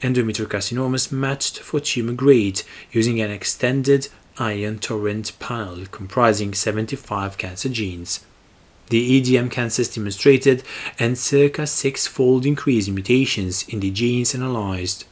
endometrial 0.00 0.46
carcinomas 0.46 1.12
matched 1.12 1.58
for 1.60 1.80
tumor 1.80 2.12
grade 2.12 2.62
using 2.90 3.20
an 3.20 3.30
extended 3.30 4.08
ion 4.38 4.78
torrent 4.78 5.38
panel 5.38 5.84
comprising 5.90 6.54
75 6.54 7.36
cancer 7.36 7.68
genes. 7.68 8.20
The 8.88 9.20
EDM 9.20 9.50
cancers 9.50 9.94
demonstrated 9.94 10.64
an 10.98 11.14
circa 11.14 11.66
six-fold 11.66 12.44
increase 12.44 12.88
in 12.88 12.94
mutations 12.94 13.62
in 13.68 13.80
the 13.80 13.90
genes 13.90 14.34
analyzed. 14.34 15.04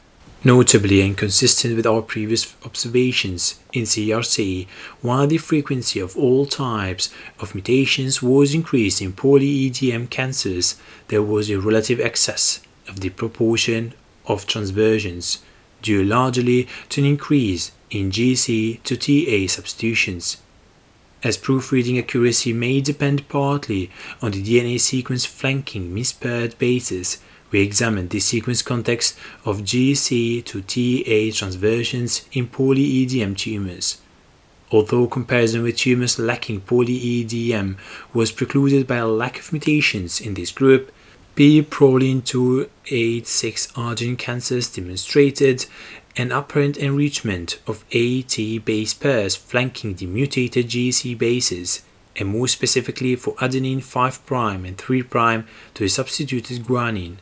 Notably 0.43 1.01
and 1.01 1.17
consistent 1.17 1.75
with 1.75 1.85
our 1.85 2.01
previous 2.01 2.55
observations 2.63 3.59
in 3.73 3.83
CRC, 3.83 4.67
while 5.01 5.27
the 5.27 5.37
frequency 5.37 5.99
of 5.99 6.15
all 6.15 6.45
types 6.45 7.13
of 7.41 7.53
mutations 7.53 8.23
was 8.23 8.53
increased 8.53 9.01
in 9.01 9.11
poly-EDM 9.11 10.09
cancers, 10.09 10.77
there 11.09 11.21
was 11.21 11.49
a 11.49 11.59
relative 11.59 11.99
excess 11.99 12.61
of 12.87 13.01
the 13.01 13.09
proportion 13.09 13.93
of 14.27 14.47
transversions, 14.47 15.39
due 15.81 16.05
largely 16.05 16.69
to 16.87 17.01
an 17.01 17.07
increase 17.07 17.73
in 17.91 18.09
GC 18.09 18.81
to 18.83 18.95
TA 18.95 19.51
substitutions. 19.51 20.37
As 21.21 21.35
proofreading 21.35 21.97
accuracy 21.97 22.53
may 22.53 22.79
depend 22.79 23.27
partly 23.27 23.89
on 24.21 24.31
the 24.31 24.41
DNA 24.41 24.79
sequence 24.79 25.25
flanking 25.25 25.93
mispaired 25.93 26.57
bases, 26.57 27.17
we 27.51 27.59
examined 27.59 28.11
the 28.11 28.21
sequence 28.21 28.61
context 28.61 29.17
of 29.43 29.61
GC 29.61 30.45
to 30.45 30.61
TA 30.61 31.35
transversions 31.35 32.25
in 32.31 32.47
poly-EDM 32.47 33.35
tumors. 33.35 33.99
Although 34.71 35.07
comparison 35.07 35.63
with 35.63 35.77
tumors 35.77 36.19
lacking 36.19 36.61
poly-EDM 36.61 37.77
was 38.13 38.31
precluded 38.31 38.87
by 38.87 38.97
a 38.97 39.07
lack 39.07 39.39
of 39.39 39.51
mutations 39.51 40.21
in 40.21 40.35
this 40.35 40.51
group, 40.51 40.89
P. 41.35 41.61
proline 41.61 42.23
286 42.23 43.71
arginine 43.73 44.17
cancers 44.17 44.69
demonstrated 44.69 45.65
an 46.19 46.33
apparent 46.33 46.75
enrichment 46.75 47.57
of 47.65 47.85
AT 47.95 48.35
base 48.65 48.93
pairs 48.93 49.37
flanking 49.37 49.93
the 49.95 50.05
mutated 50.05 50.67
GC 50.67 51.17
bases, 51.17 51.81
and 52.17 52.27
more 52.27 52.47
specifically 52.49 53.15
for 53.15 53.33
adenine 53.35 53.81
5' 53.81 54.65
and 54.65 54.77
3' 54.77 55.03
to 55.75 55.83
a 55.85 55.87
substituted 55.87 56.65
guanine. 56.65 57.15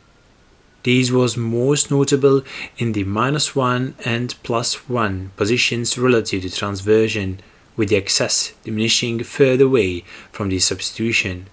This 0.82 1.12
was 1.12 1.38
most 1.38 1.92
notable 1.92 2.42
in 2.80 2.94
the 2.94 3.04
minus 3.04 3.56
1 3.56 3.94
and 4.04 4.34
plus 4.42 4.90
1 4.90 5.32
positions 5.38 5.96
relative 5.96 6.42
to 6.42 6.50
transversion, 6.50 7.40
with 7.76 7.90
the 7.90 7.98
excess 7.98 8.54
diminishing 8.64 9.22
further 9.24 9.66
away 9.66 10.04
from 10.32 10.50
the 10.50 10.58
substitution. 10.58 11.46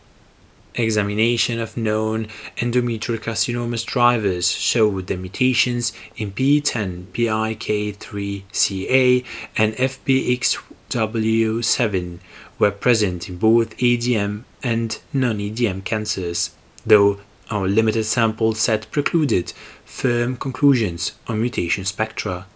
Examination 0.77 1.61
of 1.61 1.77
known 1.77 2.27
endometrial 2.57 3.21
carcinomas 3.21 3.87
drivers 3.87 4.51
showed 4.51 5.07
that 5.07 5.21
mutations 5.21 5.93
in 6.17 6.33
PTEN, 6.33 7.05
PIK3CA, 7.13 9.25
and 9.57 9.75
FBXW7 9.75 12.19
were 12.59 12.73
present 12.73 13.29
in 13.29 13.37
both 13.37 13.77
EDM 13.77 14.43
and 14.65 14.99
non 15.13 15.39
EDM 15.39 15.85
cancers, 15.85 16.51
though 16.85 17.21
our 17.51 17.69
limited 17.69 18.05
sample 18.05 18.55
set 18.55 18.91
precluded 18.91 19.53
firm 19.85 20.37
conclusions 20.37 21.13
on 21.29 21.41
mutation 21.41 21.85
spectra. 21.85 22.47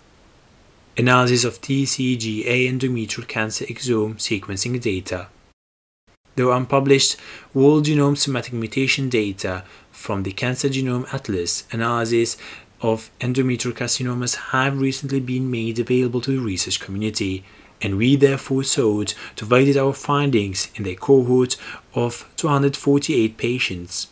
Analysis 0.96 1.44
of 1.44 1.60
TCGA 1.60 2.68
endometrial 2.68 3.28
cancer 3.28 3.64
exome 3.66 4.16
sequencing 4.16 4.80
data. 4.80 5.28
Though 6.38 6.52
unpublished, 6.52 7.16
whole 7.52 7.82
genome 7.82 8.16
somatic 8.16 8.52
mutation 8.52 9.08
data 9.08 9.64
from 9.90 10.22
the 10.22 10.30
Cancer 10.30 10.68
Genome 10.68 11.12
Atlas 11.12 11.64
analysis 11.72 12.36
of 12.80 13.10
endometrial 13.20 13.72
carcinomas 13.72 14.36
have 14.52 14.80
recently 14.80 15.18
been 15.18 15.50
made 15.50 15.80
available 15.80 16.20
to 16.20 16.30
the 16.30 16.38
research 16.38 16.78
community, 16.78 17.42
and 17.82 17.98
we 17.98 18.14
therefore 18.14 18.62
sought 18.62 19.16
to 19.34 19.46
validate 19.46 19.76
our 19.76 19.92
findings 19.92 20.68
in 20.76 20.86
a 20.86 20.94
cohort 20.94 21.56
of 21.92 22.30
248 22.36 23.36
patients. 23.36 24.06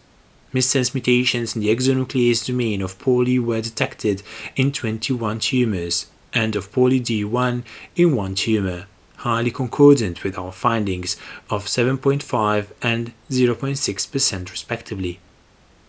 Missense 0.53 0.95
mutations 0.95 1.55
in 1.55 1.63
the 1.63 1.73
exonuclease 1.73 2.45
domain 2.45 2.83
of 2.83 2.99
poly 2.99 3.39
were 3.39 3.61
detected 3.61 4.25
in 4.57 4.73
21 4.73 5.39
tumors 5.39 6.07
and 6.35 6.57
of 6.57 6.73
poly 6.73 6.99
D1 7.01 7.63
in 7.95 8.17
one 8.17 8.35
tumor, 8.35 8.87
highly 9.27 9.51
concordant 9.51 10.23
with 10.23 10.39
our 10.39 10.53
findings 10.53 11.17
of 11.51 11.67
7.5 11.67 12.69
and 12.81 13.13
0.6% 13.29 14.51
respectively. 14.53 15.19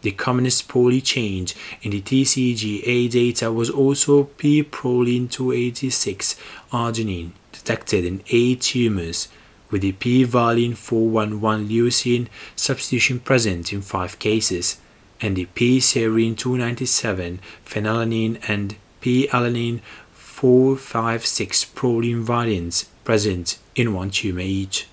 The 0.02 0.12
commonest 0.12 0.68
poly 0.68 1.02
change 1.02 1.56
in 1.84 1.92
the 1.92 2.02
TCGA 2.02 3.08
data 3.12 3.52
was 3.52 3.70
also 3.70 4.24
P-proline 4.24 5.30
286 5.30 6.36
arginine, 6.72 7.34
detected 7.52 8.06
in 8.06 8.24
8 8.28 8.60
tumors, 8.60 9.28
with 9.70 9.84
the 9.84 9.92
p-valine 9.92 10.74
411 10.74 11.70
leucine 11.70 12.28
substitution 12.56 13.20
present 13.20 13.72
in 13.72 13.84
5 13.84 14.18
cases, 14.18 14.82
and 15.22 15.36
the 15.36 15.46
p-serine 15.46 16.36
297 16.36 17.40
phenylalanine 17.64 18.40
and 18.48 18.78
p-alanine 19.02 19.82
456 20.12 21.66
proline 21.66 22.24
variants 22.24 22.90
present 23.08 23.58
in 23.74 23.94
one 23.94 24.10
tumor 24.10 24.42
each. 24.42 24.86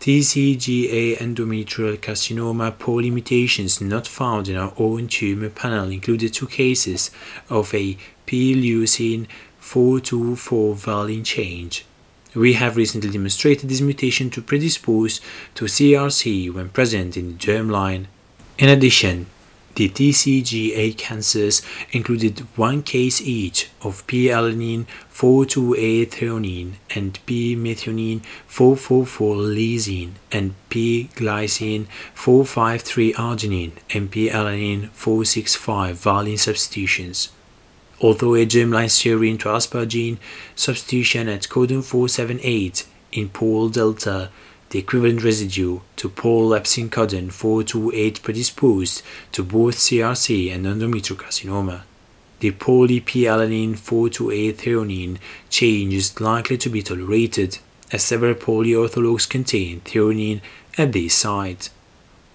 TCGA 0.00 1.18
endometrial 1.18 1.98
carcinoma 1.98 2.68
polymutations 2.84 3.82
not 3.82 4.06
found 4.06 4.48
in 4.48 4.56
our 4.56 4.72
own 4.78 5.08
tumor 5.08 5.50
panel 5.50 5.90
included 5.90 6.32
two 6.32 6.46
cases 6.46 7.10
of 7.50 7.74
a 7.74 7.98
p-leucine 8.24 9.26
424 9.60 10.74
valine 10.74 11.22
change 11.22 11.84
we 12.34 12.52
have 12.54 12.76
recently 12.76 13.10
demonstrated 13.10 13.68
this 13.68 13.80
mutation 13.80 14.30
to 14.30 14.40
predispose 14.40 15.20
to 15.54 15.64
CRC 15.64 16.52
when 16.52 16.68
present 16.68 17.16
in 17.16 17.32
the 17.32 17.38
germline. 17.46 18.06
In 18.58 18.68
addition, 18.68 19.26
The 19.78 19.88
TCGA 19.88 20.98
cancers 20.98 21.62
included 21.92 22.40
one 22.56 22.82
case 22.82 23.20
each 23.20 23.70
of 23.80 24.04
P-alanine 24.08 24.86
428-threonine 25.14 26.72
and 26.96 27.24
P-methionine 27.26 28.22
444-lysine 28.50 30.14
and 30.32 30.56
P-glycine 30.68 31.86
453-arginine 32.16 33.70
and 33.94 34.10
P-alanine 34.10 34.90
465-valine 34.90 36.38
substitutions. 36.38 37.28
Although 38.00 38.34
a 38.34 38.44
germline 38.46 38.90
serine 38.90 39.38
to 39.38 39.48
asparagine 39.50 40.18
substitution 40.56 41.28
at 41.28 41.42
codon 41.42 41.84
478 41.84 42.84
in 43.12 43.28
pol 43.28 43.68
delta 43.68 44.32
the 44.70 44.78
equivalent 44.78 45.22
residue 45.24 45.80
to 45.96 46.08
pol 46.10 46.54
epsilon 46.54 46.90
codon 46.90 47.32
428 47.32 48.22
predisposed 48.22 49.02
to 49.32 49.42
both 49.42 49.76
CRC 49.76 50.52
and 50.54 50.66
endometrial 50.66 51.16
carcinoma. 51.16 51.82
The 52.40 52.50
poly 52.52 53.00
P-alanine 53.00 53.78
428 53.78 54.58
threonine 54.58 55.18
change 55.48 55.94
is 55.94 56.20
likely 56.20 56.58
to 56.58 56.68
be 56.68 56.82
tolerated 56.82 57.58
as 57.90 58.04
several 58.04 58.34
polyorthologs 58.34 59.28
contain 59.28 59.80
threonine 59.80 60.42
at 60.76 60.92
these 60.92 61.14
sites. 61.14 61.70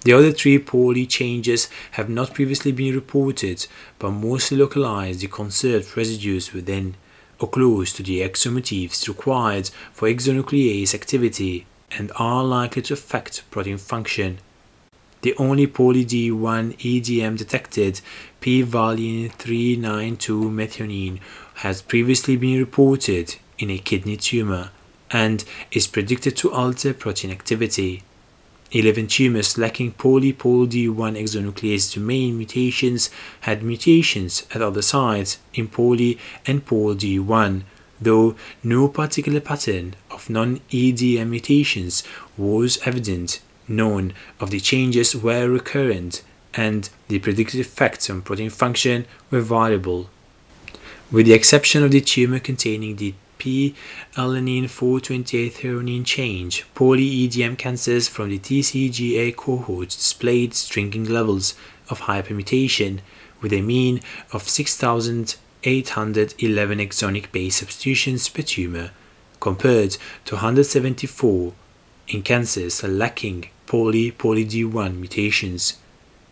The 0.04 0.14
other 0.14 0.32
three 0.32 0.60
poly 0.60 1.06
changes 1.06 1.70
have 1.92 2.10
not 2.10 2.34
previously 2.34 2.72
been 2.72 2.96
reported 2.96 3.68
but 4.00 4.12
mostly 4.12 4.58
localize 4.58 5.20
the 5.20 5.28
conserved 5.28 5.96
residues 5.96 6.52
within 6.52 6.96
or 7.40 7.48
close 7.48 7.94
to 7.94 8.04
the 8.04 8.22
exomotifs 8.22 9.08
required 9.08 9.70
for 9.94 10.10
exonuclease 10.10 10.94
activity 10.94 11.66
and 11.98 12.12
are 12.16 12.44
likely 12.44 12.82
to 12.84 12.94
affect 12.94 13.44
protein 13.52 13.78
function. 13.78 14.40
The 15.22 15.36
only 15.38 15.68
poly 15.68 16.04
D1 16.04 16.78
EDM 16.80 17.38
detected 17.38 18.02
p-valine 18.42 19.30
392 19.30 20.50
methionine 20.50 21.20
has 21.56 21.82
previously 21.82 22.36
been 22.36 22.60
reported 22.60 23.36
in 23.58 23.70
a 23.70 23.78
kidney 23.78 24.18
tumor 24.18 24.72
and 25.12 25.46
is 25.72 25.88
predicted 25.88 26.36
to 26.38 26.52
alter 26.52 26.94
protein 26.94 27.32
activity. 27.32 28.04
11 28.72 29.08
tumors 29.08 29.58
lacking 29.58 29.92
poly-pol 29.92 30.68
D1 30.68 31.16
exonuclease 31.16 31.94
domain 31.94 32.36
mutations 32.38 33.10
had 33.42 33.64
mutations 33.64 34.46
at 34.54 34.62
other 34.62 34.82
sites 34.82 35.38
in 35.54 35.68
poly 35.68 36.18
and 36.46 36.66
pol 36.66 36.96
D1 36.96 37.62
though 38.04 38.36
no 38.64 38.88
particular 38.88 39.40
pattern 39.40 39.96
of 40.12 40.30
non-EDM 40.30 41.28
mutations 41.30 42.04
was 42.38 42.80
evident, 42.86 43.42
none 43.68 44.14
of 44.40 44.50
the 44.50 44.60
changes 44.60 45.16
were 45.16 45.50
recurrent, 45.50 46.24
and 46.54 46.90
the 47.08 47.20
predicted 47.20 47.60
effects 47.60 48.10
on 48.10 48.22
protein 48.22 48.50
function 48.50 49.06
were 49.32 49.42
variable. 49.42 50.10
With 51.12 51.26
the 51.26 51.34
exception 51.34 51.84
of 51.84 51.92
the 51.92 52.02
tumor 52.02 52.40
containing 52.40 52.96
the 52.96 53.14
P-alanine 53.38 54.70
428 54.70 55.54
threonine 55.54 56.06
change, 56.06 56.66
poly-EDM 56.76 57.58
cancers 57.58 58.08
from 58.08 58.30
the 58.30 58.40
TCGA 58.40 59.36
cohort 59.36 59.90
displayed 59.90 60.54
stringing 60.54 61.04
levels 61.04 61.56
of 61.90 62.02
hypermutation 62.02 63.00
with 63.42 63.52
a 63.52 63.62
mean 63.62 64.00
of 64.32 64.48
6,000 64.48 65.36
811 65.64 66.80
exonic 66.80 67.32
base 67.32 67.58
substitutions 67.58 68.30
per 68.30 68.42
tumor, 68.42 68.92
compared 69.40 69.98
to 70.26 70.36
174 70.36 71.54
in 72.08 72.22
cancers 72.22 72.84
lacking 72.84 73.50
poly 73.66 74.12
poly 74.12 74.46
D1 74.46 74.98
mutations. 74.98 75.78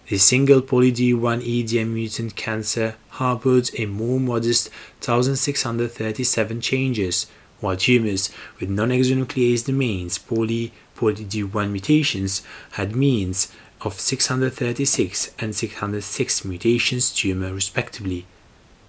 The 0.08 0.18
single 0.18 0.62
poly 0.62 0.92
D1 0.92 1.42
EDM 1.42 1.88
mutant 1.88 2.36
cancer 2.36 2.96
harbored 3.10 3.70
a 3.78 3.86
more 3.86 4.20
modest 4.20 4.70
1637 5.00 6.60
changes, 6.60 7.28
while 7.62 7.78
tumors 7.78 8.30
with 8.60 8.70
non-exonuclease 8.70 9.66
domains 9.66 10.18
poly 10.18 10.74
poly 10.96 11.26
D1 11.26 11.72
mutations 11.72 12.42
had 12.72 12.96
means 12.96 13.52
of 13.82 14.00
636 14.00 15.32
and 15.40 15.56
606 15.56 16.46
mutations 16.46 17.12
tumor 17.12 17.54
respectively. 17.54 18.26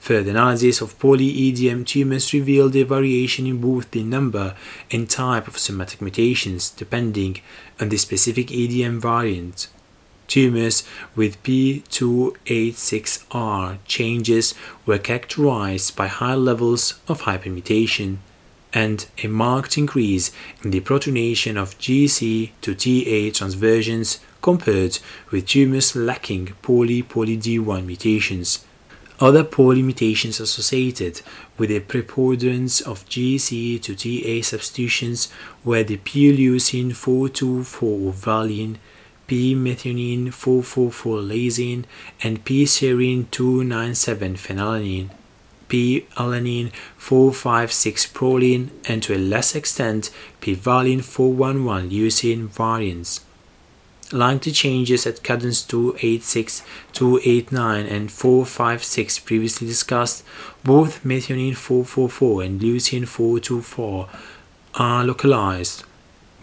Further 0.02 0.30
analysis 0.32 0.80
of 0.80 0.98
poly-EDM 0.98 1.86
tumors 1.86 2.32
revealed 2.32 2.74
a 2.74 2.82
variation 2.82 3.46
in 3.46 3.60
both 3.60 3.92
the 3.92 4.02
number 4.02 4.56
and 4.90 5.08
type 5.08 5.46
of 5.46 5.56
somatic 5.56 6.02
mutations 6.02 6.70
depending 6.70 7.40
on 7.80 7.88
the 7.88 7.96
specific 7.96 8.48
EDM 8.48 9.00
variant. 9.00 9.68
Tumors 10.26 10.82
with 11.14 11.40
P286R 11.44 13.78
changes 13.84 14.54
were 14.84 14.98
characterized 14.98 15.94
by 15.94 16.08
high 16.08 16.34
levels 16.34 16.98
of 17.06 17.22
hypermutation 17.22 18.16
and 18.72 19.06
a 19.22 19.28
marked 19.28 19.78
increase 19.78 20.32
in 20.64 20.72
the 20.72 20.80
protonation 20.80 21.56
of 21.56 21.78
GC 21.78 22.50
to 22.60 22.74
TA 22.74 23.30
transversions 23.30 24.18
compared 24.40 24.98
with 25.30 25.46
tumors 25.46 25.94
lacking 25.94 26.54
poly-poly 26.60 27.36
D1 27.36 27.86
mutations. 27.86 28.64
Other 29.22 29.44
poor 29.44 29.76
limitations 29.76 30.40
associated 30.40 31.22
with 31.56 31.68
the 31.68 31.78
preponderance 31.78 32.80
of 32.80 33.08
GC 33.08 33.80
to 33.82 33.94
TA 33.94 34.42
substitutions 34.44 35.32
were 35.62 35.84
the 35.84 35.98
P-leucine 35.98 36.92
424 36.92 38.10
valine, 38.14 38.80
P-methionine 39.28 40.32
444 40.32 41.18
lysine, 41.18 41.84
and 42.24 42.44
P-serine 42.44 43.30
297 43.30 44.34
phenylalanine, 44.34 45.10
P-alanine 45.68 46.72
456 46.96 48.06
proline, 48.08 48.70
and 48.86 49.04
to 49.04 49.14
a 49.14 49.18
less 49.18 49.54
extent 49.54 50.10
P-valine 50.40 51.00
411 51.00 51.90
leucine 51.90 52.48
variants 52.48 53.20
like 54.12 54.42
the 54.42 54.52
changes 54.52 55.06
at 55.06 55.22
codons 55.22 55.66
286, 55.66 56.62
289, 56.92 57.86
and 57.86 58.10
456 58.10 59.18
previously 59.20 59.66
discussed, 59.66 60.24
both 60.64 61.02
methionine 61.04 61.56
444 61.56 62.42
and 62.42 62.60
leucine 62.60 63.06
424 63.06 64.08
are 64.74 65.04
localized 65.04 65.84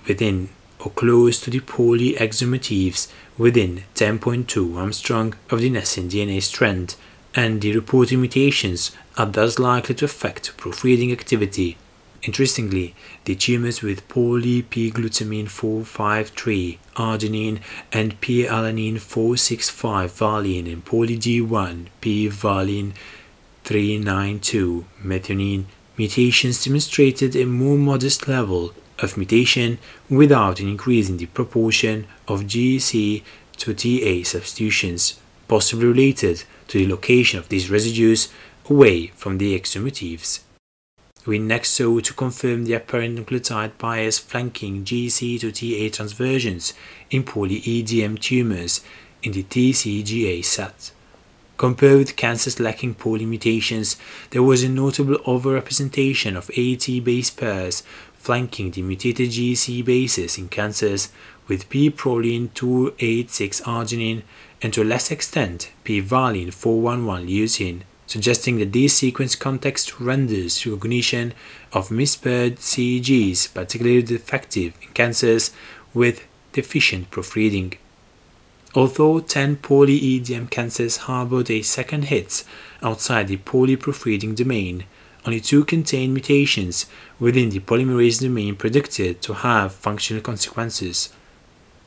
within 0.08 0.50
or 0.80 0.92
close 0.92 1.42
to 1.42 1.50
the 1.50 1.60
polyexomotifs 1.60 3.12
within 3.38 3.84
10.2 3.96 4.46
angstrom 4.46 5.34
of 5.50 5.60
the 5.60 5.70
nascent 5.70 6.12
DNA 6.12 6.42
strand, 6.42 6.96
and 7.36 7.62
the 7.62 7.74
reported 7.76 8.18
mutations 8.18 8.92
are 9.18 9.26
thus 9.26 9.60
likely 9.60 9.96
to 9.96 10.06
affect 10.06 10.56
proofreading 10.58 11.12
activity. 11.12 11.78
Interestingly, 12.22 12.96
the 13.24 13.36
tumors 13.36 13.82
with 13.82 14.08
poly-P-glutamine 14.10 15.48
453, 15.48 16.78
arginine, 16.96 17.62
and 17.94 18.20
P-alanine 18.20 19.00
465 19.00 20.12
valine 20.14 20.68
and 20.68 20.84
poly-D1, 20.84 21.88
P-valine 22.02 22.94
392, 23.64 24.86
methionine 25.02 25.66
mutations 25.98 26.64
demonstrated 26.64 27.36
a 27.36 27.46
more 27.46 27.78
modest 27.78 28.28
level 28.28 28.74
of 29.00 29.16
mutation 29.16 29.78
without 30.10 30.60
an 30.60 30.68
increase 30.68 31.08
in 31.08 31.18
the 31.18 31.26
proportion 31.28 32.06
of 32.28 32.44
GC 32.44 33.24
to 33.58 33.74
TA 33.74 34.28
substitutions, 34.28 35.20
possibly 35.48 35.88
related 35.88 36.44
to 36.68 36.80
the 36.80 36.88
location 36.88 37.40
of 37.40 37.48
these 37.48 37.70
residues 37.70 38.28
away 38.70 39.08
from 39.08 39.38
the 39.38 39.58
exomotifs. 39.58 40.42
We 41.30 41.38
next 41.38 41.74
saw 41.74 42.00
to 42.00 42.13
confirm 42.15 42.65
the 42.65 42.74
apparent 42.74 43.20
nucleotide 43.20 43.78
bias 43.78 44.18
flanking 44.18 44.84
GC 44.84 45.39
to 45.42 45.52
TA 45.52 45.96
transversions 45.96 46.74
in 47.12 47.22
poly-EDM 47.22 48.20
tumors 48.20 48.82
in 49.22 49.34
the 49.34 49.44
TCGA 49.44 50.44
set. 50.44 50.89
Compared 51.56 52.00
with 52.00 52.15
cancers 52.15 52.60
lacking 52.60 52.96
poly 52.96 53.28
mutations, 53.28 53.96
there 54.32 54.42
was 54.42 54.63
a 54.63 54.70
notable 54.70 55.20
overrepresentation 55.20 56.36
of 56.36 56.50
AT 56.58 57.04
base 57.04 57.30
pairs 57.30 57.84
flanking 58.15 58.72
the 58.72 58.82
mutated 58.82 59.30
GC 59.30 59.86
bases 59.86 60.39
in 60.39 60.50
cancers 60.50 61.10
with 61.48 61.70
P-proline 61.70 62.52
286 62.56 63.62
arginine 63.62 64.24
and 64.63 64.74
to 64.74 64.82
a 64.82 64.84
less 64.84 65.12
extent 65.12 65.72
P-valine 65.84 66.50
411 66.50 67.28
leucine 67.28 67.82
suggesting 68.10 68.58
that 68.58 68.74
this 68.74 68.98
sequence 68.98 69.36
context 69.36 70.00
renders 70.00 70.65
recognition 70.65 71.32
of 71.72 71.91
mispaired 71.91 72.56
CEGs 72.56 73.54
particularly 73.54 74.02
defective 74.02 74.74
in 74.82 74.89
cancers 74.95 75.52
with 75.93 76.26
deficient 76.52 77.12
proofreading. 77.12 77.76
Although 78.74 79.19
10 79.19 79.58
poly-EDM 79.58 80.50
cancers 80.50 80.98
harbored 81.06 81.52
a 81.52 81.62
second 81.62 82.06
hit 82.06 82.43
outside 82.82 83.28
the 83.28 83.38
poly-proofreading 83.38 84.34
domain, 84.34 84.86
only 85.28 85.39
two 85.39 85.63
contain 85.63 86.12
mutations 86.12 86.88
within 87.19 87.52
the 87.52 87.60
polymerase 87.60 88.22
domain 88.22 88.56
predicted 88.56 89.22
to 89.22 89.34
have 89.34 89.72
functional 89.72 90.24
consequences. 90.24 91.10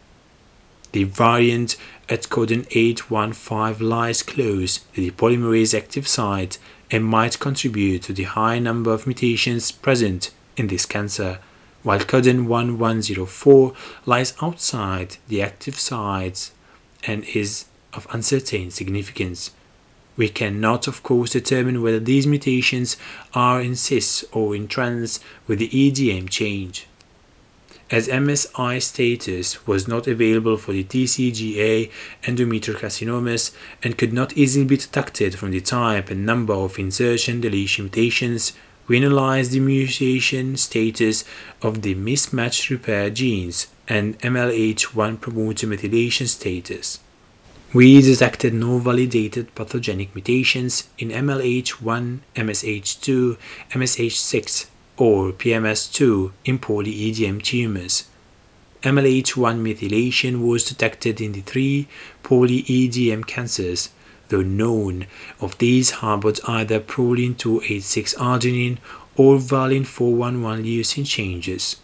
The 0.95 1.03
variant 1.03 1.75
at 2.09 2.29
codon 2.29 2.69
815 2.71 3.85
lies 3.85 4.23
close 4.23 4.79
to 4.95 5.01
the 5.01 5.11
polymerase 5.11 5.77
active 5.77 6.07
site 6.07 6.57
and 6.89 7.05
might 7.05 7.41
contribute 7.41 8.03
to 8.03 8.13
the 8.13 8.23
high 8.23 8.61
number 8.61 8.93
of 8.93 9.05
mutations 9.05 9.73
present 9.73 10.31
in 10.57 10.69
this 10.69 10.87
cancer, 10.87 11.41
while 11.83 11.99
codon 11.99 12.47
1104 12.47 13.73
lies 14.07 14.35
outside 14.41 15.17
the 15.27 15.43
active 15.43 15.81
sites 15.81 16.53
and 17.03 17.25
is 17.25 17.65
of 17.93 18.07
uncertain 18.13 18.71
significance. 18.71 19.51
We 20.17 20.29
cannot, 20.29 20.87
of 20.87 21.03
course, 21.03 21.31
determine 21.33 21.83
whether 21.83 21.99
these 21.99 22.25
mutations 22.25 22.97
are 23.35 23.61
in 23.61 23.75
cis 23.75 24.25
or 24.31 24.55
in 24.55 24.69
trans 24.69 25.19
with 25.49 25.59
the 25.59 25.71
EDM 25.71 26.31
change. 26.31 26.87
As 27.95 28.09
MSI 28.09 28.83
status 28.83 29.69
was 29.69 29.87
not 29.87 30.09
available 30.09 30.57
for 30.57 30.73
the 30.73 30.83
TCGA 30.83 31.93
endometrial 32.25 32.75
carcinomas 32.75 33.55
and 33.85 33.97
could 33.97 34.13
not 34.13 34.37
easily 34.37 34.65
be 34.65 34.79
detected 34.79 35.39
from 35.39 35.53
the 35.53 35.61
type 35.61 36.11
and 36.11 36.27
number 36.27 36.55
of 36.55 36.77
insertion 36.77 37.41
deletion 37.41 37.85
mutations, 37.85 38.53
we 38.89 38.97
analyzed 38.97 39.53
the 39.53 39.61
mutation 39.61 40.57
status 40.57 41.25
of 41.63 41.83
the 41.83 41.95
mismatch 41.95 42.69
repair 42.69 43.11
genes 43.11 43.69
and 43.87 44.19
MLH1 44.19 45.21
promoter 45.21 45.69
methylation 45.69 46.27
status. 46.27 46.99
We 47.73 48.03
detected 48.03 48.55
no 48.55 48.79
validated 48.81 49.55
pathogenic 49.55 50.17
mutations 50.17 50.89
in 50.99 51.11
MLH1, 51.11 52.19
MSH2, 52.35 53.37
MSH6, 53.71 54.67
or 54.97 55.33
PMS2 55.33 56.33
in 56.45 56.59
poly-EDM 56.59 57.43
tumors. 57.43 58.05
MLH1 58.83 59.61
methylation 59.61 60.47
was 60.47 60.65
detected 60.65 61.21
in 61.21 61.33
the 61.33 61.41
three 61.41 61.89
poly-EDM 62.23 63.27
cancers, 63.27 63.91
though 64.29 64.43
none 64.43 65.07
of 65.41 65.59
these 65.59 65.91
harbored 66.03 66.39
either 66.47 66.79
proline 66.81 67.37
286 67.37 68.15
arginine 68.15 68.79
or 69.17 69.39
valine 69.39 69.85
411 69.85 70.65
leucine 70.65 71.07
changes. 71.07 71.77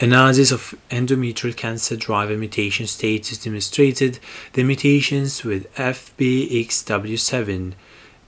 Analysis 0.00 0.50
of 0.50 0.74
endometrial 0.90 1.56
cancer 1.56 1.94
driver 1.96 2.36
mutation 2.36 2.86
status 2.86 3.38
demonstrated 3.38 4.18
the 4.54 4.64
mutations 4.64 5.44
with 5.44 5.72
FBXW7 5.74 7.74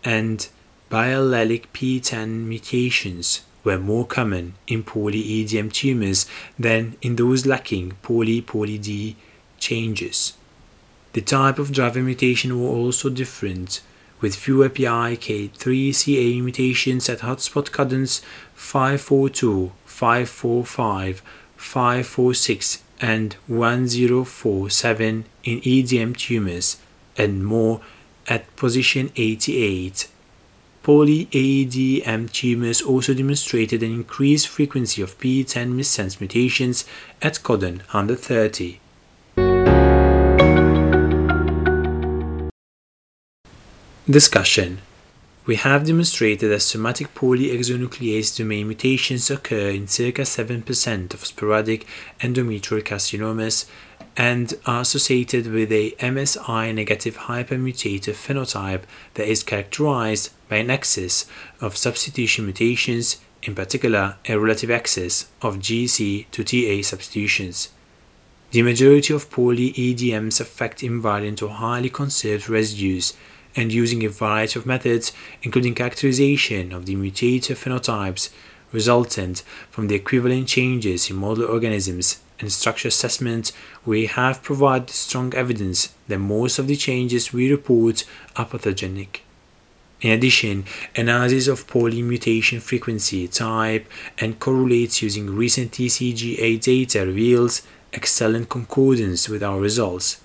and 0.04 0.48
biallelic 0.90 1.64
PTEN 1.74 2.44
mutations 2.44 3.40
were 3.66 3.78
more 3.78 4.06
common 4.06 4.54
in 4.68 4.82
poly-EDM 4.84 5.70
tumors 5.72 6.24
than 6.58 6.96
in 7.02 7.16
those 7.16 7.44
lacking 7.44 7.90
poly-poly-D 8.00 9.16
changes. 9.58 10.34
The 11.12 11.20
type 11.20 11.58
of 11.58 11.72
driver 11.72 12.00
mutation 12.00 12.62
were 12.62 12.68
also 12.68 13.10
different, 13.10 13.80
with 14.20 14.36
fewer 14.36 14.68
PIK3CA 14.68 16.40
mutations 16.42 17.08
at 17.08 17.18
hotspot 17.18 17.70
codons 17.70 18.22
542, 18.54 19.72
545, 19.84 21.22
546 21.56 22.82
and 23.00 23.34
1047 23.46 25.24
in 25.44 25.60
EDM 25.60 26.16
tumors 26.16 26.76
and 27.18 27.44
more 27.44 27.80
at 28.28 28.54
position 28.56 29.10
88. 29.16 30.08
Poly-EDM 30.86 32.30
tumors 32.30 32.80
also 32.80 33.12
demonstrated 33.12 33.82
an 33.82 33.90
increased 33.90 34.46
frequency 34.46 35.02
of 35.02 35.18
PTEN 35.18 35.74
missense 35.74 36.20
mutations 36.20 36.84
at 37.20 37.42
codon 37.42 37.78
130. 37.90 38.78
Discussion 44.08 44.78
we 45.46 45.54
have 45.54 45.86
demonstrated 45.86 46.50
that 46.50 46.60
somatic 46.60 47.14
polyexonuclease 47.14 48.36
domain 48.36 48.66
mutations 48.66 49.30
occur 49.30 49.70
in 49.70 49.86
circa 49.86 50.22
7% 50.22 51.14
of 51.14 51.24
sporadic 51.24 51.86
endometrial 52.20 52.82
carcinomas 52.82 53.66
and 54.16 54.54
are 54.64 54.80
associated 54.80 55.46
with 55.46 55.70
a 55.70 55.90
MSI 55.92 56.74
negative 56.74 57.16
hypermutative 57.16 58.14
phenotype 58.14 58.82
that 59.14 59.28
is 59.28 59.42
characterized 59.42 60.30
by 60.48 60.56
an 60.56 60.70
excess 60.70 61.26
of 61.60 61.76
substitution 61.76 62.46
mutations, 62.46 63.20
in 63.42 63.54
particular 63.54 64.16
a 64.28 64.38
relative 64.38 64.70
excess 64.70 65.28
of 65.42 65.58
GC 65.58 66.26
to 66.30 66.44
TA 66.44 66.82
substitutions. 66.82 67.68
The 68.52 68.62
majority 68.62 69.12
of 69.12 69.30
poly-EDMs 69.30 70.40
affect 70.40 70.80
invariant 70.80 71.42
or 71.42 71.50
highly 71.50 71.90
conserved 71.90 72.48
residues 72.48 73.12
and 73.54 73.72
using 73.72 74.04
a 74.04 74.08
variety 74.08 74.58
of 74.58 74.66
methods, 74.66 75.12
including 75.42 75.74
characterization 75.74 76.72
of 76.72 76.86
the 76.86 76.94
mutative 76.94 77.56
phenotypes 77.56 78.30
resultant 78.72 79.42
from 79.70 79.88
the 79.88 79.94
equivalent 79.94 80.48
changes 80.48 81.10
in 81.10 81.16
model 81.16 81.44
organisms 81.44 82.20
and 82.38 82.52
structure 82.52 82.88
assessment, 82.88 83.52
we 83.84 84.06
have 84.06 84.42
provided 84.42 84.90
strong 84.90 85.34
evidence 85.34 85.94
that 86.08 86.18
most 86.18 86.58
of 86.58 86.66
the 86.66 86.76
changes 86.76 87.32
we 87.32 87.50
report 87.50 88.04
are 88.36 88.44
pathogenic. 88.44 89.22
In 90.02 90.10
addition, 90.10 90.64
analysis 90.94 91.48
of 91.48 91.66
polymutation 91.66 92.60
frequency, 92.60 93.26
type, 93.26 93.88
and 94.18 94.38
correlates 94.38 95.00
using 95.00 95.34
recent 95.34 95.72
TCGA 95.72 96.60
data 96.60 97.06
reveals 97.06 97.62
excellent 97.92 98.50
concordance 98.50 99.28
with 99.28 99.42
our 99.42 99.58
results. 99.58 100.20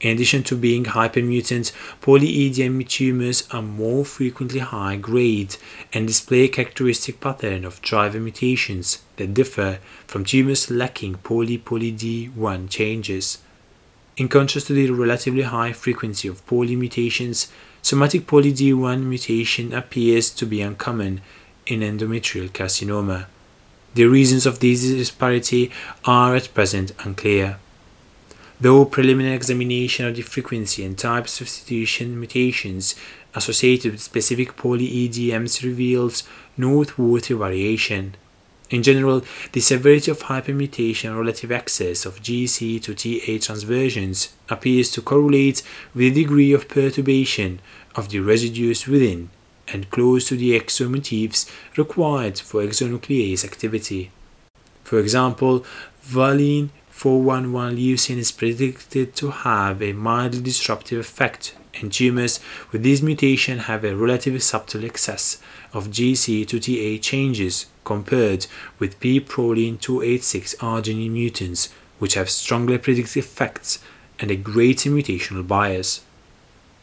In 0.00 0.12
addition 0.12 0.42
to 0.44 0.56
being 0.56 0.84
hypermutant, 0.84 1.72
poly-EDM 2.00 2.88
tumors 2.88 3.46
are 3.50 3.60
more 3.60 4.04
frequently 4.04 4.60
high 4.60 4.96
grade 4.96 5.56
and 5.92 6.06
display 6.06 6.44
a 6.44 6.48
characteristic 6.48 7.20
pattern 7.20 7.66
of 7.66 7.82
driver 7.82 8.18
mutations 8.18 9.02
that 9.16 9.34
differ 9.34 9.78
from 10.06 10.24
tumors 10.24 10.70
lacking 10.70 11.16
poly-poly-D1 11.16 12.70
changes. 12.70 13.38
In 14.16 14.28
contrast 14.28 14.68
to 14.68 14.72
the 14.72 14.90
relatively 14.90 15.42
high 15.42 15.72
frequency 15.72 16.28
of 16.28 16.46
poly 16.46 16.76
mutations, 16.76 17.48
somatic 17.82 18.26
poly 18.26 18.52
D1 18.52 19.02
mutation 19.02 19.72
appears 19.72 20.30
to 20.30 20.46
be 20.46 20.60
uncommon 20.60 21.20
in 21.66 21.80
endometrial 21.80 22.50
carcinoma. 22.50 23.26
The 23.94 24.06
reasons 24.06 24.46
of 24.46 24.60
this 24.60 24.82
disparity 24.82 25.70
are 26.04 26.36
at 26.36 26.52
present 26.54 26.92
unclear. 27.00 27.58
Though 28.62 28.84
preliminary 28.84 29.34
examination 29.34 30.06
of 30.06 30.16
the 30.16 30.22
frequency 30.22 30.84
and 30.84 30.98
type 30.98 31.28
substitution 31.28 32.18
mutations 32.18 32.94
associated 33.34 33.92
with 33.92 34.02
specific 34.02 34.54
poly-EDMs 34.56 35.64
reveals 35.64 36.24
noteworthy 36.58 37.32
variation. 37.32 38.16
In 38.68 38.82
general, 38.82 39.24
the 39.52 39.60
severity 39.60 40.10
of 40.10 40.20
hypermutation 40.20 41.16
relative 41.16 41.50
excess 41.50 42.04
of 42.04 42.20
GC 42.22 42.82
to 42.82 42.94
TA 42.94 43.38
transversions 43.38 44.28
appears 44.50 44.90
to 44.90 45.00
correlate 45.00 45.62
with 45.94 46.14
the 46.14 46.22
degree 46.22 46.52
of 46.52 46.68
perturbation 46.68 47.60
of 47.96 48.10
the 48.10 48.20
residues 48.20 48.86
within 48.86 49.30
and 49.68 49.90
close 49.90 50.28
to 50.28 50.36
the 50.36 50.52
exomotifs 50.52 51.50
required 51.78 52.38
for 52.38 52.62
exonuclease 52.62 53.42
activity. 53.42 54.10
For 54.84 54.98
example, 54.98 55.64
valine 56.02 56.70
411 57.00 57.78
leucine 57.78 58.18
is 58.18 58.30
predicted 58.30 59.16
to 59.16 59.30
have 59.30 59.80
a 59.80 59.94
mildly 59.94 60.42
disruptive 60.42 60.98
effect 60.98 61.56
and 61.80 61.90
tumors 61.90 62.40
with 62.70 62.82
this 62.82 63.00
mutation 63.00 63.60
have 63.60 63.84
a 63.84 63.96
relatively 63.96 64.38
subtle 64.38 64.84
excess 64.84 65.40
of 65.72 65.88
GC 65.88 66.46
to 66.46 66.60
TA 66.60 67.02
changes 67.02 67.64
compared 67.84 68.46
with 68.78 69.00
P-proline 69.00 69.80
286 69.80 70.56
arginine 70.56 71.10
mutants 71.10 71.70
which 71.98 72.16
have 72.16 72.28
strongly 72.28 72.76
predictive 72.76 73.24
effects 73.24 73.78
and 74.18 74.30
a 74.30 74.36
greater 74.36 74.90
mutational 74.90 75.48
bias. 75.48 76.02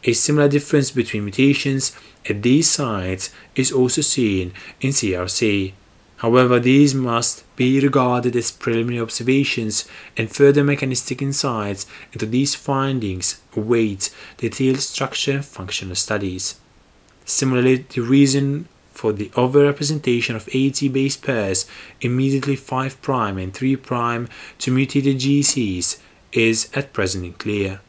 A 0.03 0.13
similar 0.13 0.47
difference 0.47 0.89
between 0.89 1.25
mutations 1.25 1.95
at 2.27 2.41
these 2.41 2.67
sites 2.67 3.29
is 3.55 3.71
also 3.71 4.01
seen 4.01 4.51
in 4.81 4.89
CRC 4.89 5.73
However, 6.17 6.59
these 6.59 6.95
must 6.95 7.43
be 7.55 7.79
regarded 7.79 8.35
as 8.35 8.49
preliminary 8.49 8.99
observations, 8.99 9.85
and 10.15 10.31
further 10.31 10.63
mechanistic 10.63 11.21
insights 11.21 11.85
into 12.11 12.25
these 12.25 12.55
findings 12.55 13.39
await 13.55 14.09
detailed 14.37 14.79
structure 14.79 15.33
and 15.33 15.45
functional 15.45 15.95
studies. 15.95 16.55
Similarly, 17.25 17.85
the 17.89 18.01
reason 18.01 18.67
for 18.93 19.13
the 19.13 19.29
overrepresentation 19.35 20.35
of 20.35 20.49
AT 20.55 20.91
base 20.91 21.17
pairs 21.17 21.67
immediately 22.01 22.55
5' 22.55 22.97
and 23.37 23.53
3' 23.53 23.75
to 24.57 24.71
mutated 24.71 25.17
GCs 25.19 25.99
is 26.33 26.69
at 26.73 26.93
present 26.93 27.25
unclear. 27.25 27.79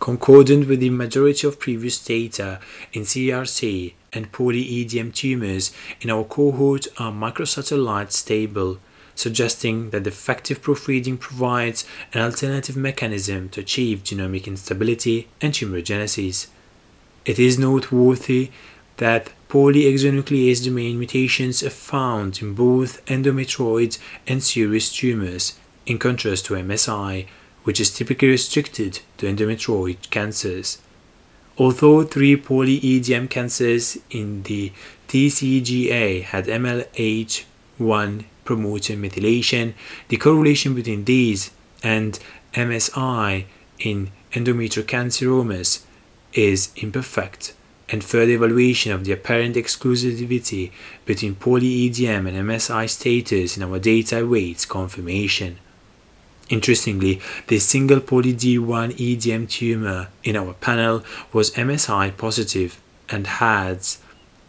Concordant 0.00 0.66
with 0.66 0.80
the 0.80 0.88
majority 0.88 1.46
of 1.46 1.60
previous 1.60 2.02
data 2.02 2.58
in 2.94 3.02
CRC 3.02 3.92
and 4.14 4.32
POLE-EDM 4.32 5.14
tumors 5.14 5.72
in 6.00 6.08
our 6.08 6.24
cohort 6.24 6.86
are 6.98 7.12
microsatellite 7.12 8.10
stable, 8.10 8.78
suggesting 9.14 9.90
that 9.90 10.04
defective 10.04 10.62
proofreading 10.62 11.18
provides 11.18 11.84
an 12.14 12.22
alternative 12.22 12.78
mechanism 12.78 13.50
to 13.50 13.60
achieve 13.60 14.02
genomic 14.02 14.46
instability 14.46 15.28
and 15.42 15.52
tumorigenesis. 15.52 16.46
It 17.26 17.38
is 17.38 17.58
noteworthy 17.58 18.50
that 18.96 19.34
POLE 19.50 19.84
exonuclease 19.84 20.64
domain 20.64 20.98
mutations 20.98 21.62
are 21.62 21.68
found 21.68 22.40
in 22.40 22.54
both 22.54 23.04
endometrioid 23.04 23.98
and 24.26 24.42
serous 24.42 24.90
tumors, 24.90 25.58
in 25.84 25.98
contrast 25.98 26.46
to 26.46 26.54
MSI, 26.54 27.26
which 27.64 27.80
is 27.80 27.90
typically 27.90 28.28
restricted 28.28 29.00
to 29.18 29.26
endometrioid 29.26 30.10
cancers. 30.10 30.78
Although 31.58 32.04
three 32.04 32.36
POLE-EDM 32.36 33.28
cancers 33.28 33.98
in 34.10 34.44
the 34.44 34.72
TCGA 35.08 36.22
had 36.22 36.46
MLH1 36.46 38.24
promoter 38.44 38.94
methylation, 38.94 39.74
the 40.08 40.16
correlation 40.16 40.74
between 40.74 41.04
these 41.04 41.50
and 41.82 42.18
MSI 42.54 43.44
in 43.78 44.10
endometrial 44.32 44.84
carcinomas 44.84 45.82
is 46.32 46.70
imperfect, 46.76 47.52
and 47.88 48.02
further 48.04 48.32
evaluation 48.32 48.92
of 48.92 49.04
the 49.04 49.12
apparent 49.12 49.56
exclusivity 49.56 50.70
between 51.04 51.34
POLE-EDM 51.34 52.28
and 52.28 52.48
MSI 52.48 52.88
status 52.88 53.56
in 53.56 53.62
our 53.62 53.78
data 53.78 54.22
awaits 54.22 54.64
confirmation. 54.64 55.58
Interestingly, 56.50 57.20
the 57.46 57.60
single 57.60 58.00
POLD1 58.00 58.94
EDM 58.96 59.48
tumor 59.48 60.08
in 60.24 60.34
our 60.34 60.52
panel 60.54 61.04
was 61.32 61.52
MSI 61.52 62.16
positive 62.16 62.80
and 63.08 63.24
had 63.24 63.86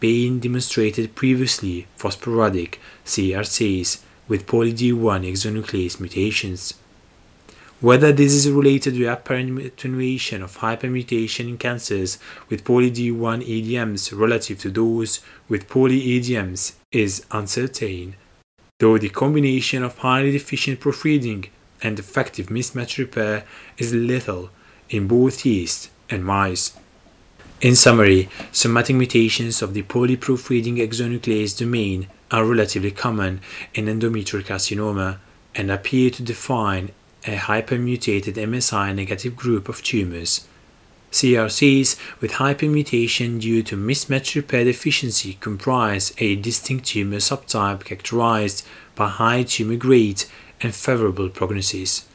been 0.00 0.40
demonstrated 0.40 1.14
previously 1.14 1.86
for 1.94 2.10
sporadic 2.10 2.80
CRCs 3.06 4.02
with 4.26 4.48
POLD1 4.48 5.30
exonuclease 5.30 6.00
mutations. 6.00 6.74
Whether 7.80 8.10
this 8.10 8.32
is 8.32 8.50
related 8.50 8.94
to 8.94 9.04
apparent 9.06 9.60
attenuation 9.60 10.42
of 10.42 10.58
hypermutation 10.58 11.48
in 11.48 11.56
cancers 11.56 12.18
with 12.48 12.64
POLD1 12.64 13.46
EDMs 13.46 14.16
relative 14.18 14.58
to 14.60 14.70
those 14.70 15.20
with 15.48 15.68
POLE 15.68 15.90
EDMs 15.90 16.74
is 16.90 17.24
uncertain, 17.30 18.16
though 18.80 18.98
the 18.98 19.08
combination 19.08 19.84
of 19.84 19.98
highly 19.98 20.32
deficient 20.32 20.80
proofreading 20.80 21.46
and 21.82 21.98
effective 21.98 22.46
mismatch 22.46 22.98
repair 22.98 23.44
is 23.78 23.92
lethal 23.92 24.50
in 24.90 25.06
both 25.06 25.44
yeast 25.44 25.90
and 26.10 26.24
mice. 26.24 26.76
In 27.60 27.76
summary, 27.76 28.28
somatic 28.50 28.96
mutations 28.96 29.62
of 29.62 29.72
the 29.72 29.82
POLE 29.82 30.16
proofreading 30.16 30.76
exonuclease 30.76 31.56
domain 31.56 32.08
are 32.30 32.44
relatively 32.44 32.90
common 32.90 33.40
in 33.74 33.86
endometrial 33.86 34.42
carcinoma 34.42 35.18
and 35.54 35.70
appear 35.70 36.10
to 36.10 36.22
define 36.22 36.90
a 37.24 37.36
hypermutated 37.36 38.34
MSI 38.34 38.94
negative 38.94 39.36
group 39.36 39.68
of 39.68 39.82
tumors. 39.82 40.46
CRCs 41.12 41.96
with 42.20 42.32
hypermutation 42.32 43.38
due 43.38 43.62
to 43.62 43.76
mismatch 43.76 44.34
repair 44.34 44.64
deficiency 44.64 45.36
comprise 45.40 46.14
a 46.18 46.36
distinct 46.36 46.86
tumor 46.86 47.18
subtype 47.18 47.84
characterized 47.84 48.66
by 48.94 49.08
high 49.08 49.42
tumor 49.42 49.76
grade 49.76 50.24
and 50.62 50.74
favorable 50.74 51.28
prognosis, 51.28 52.06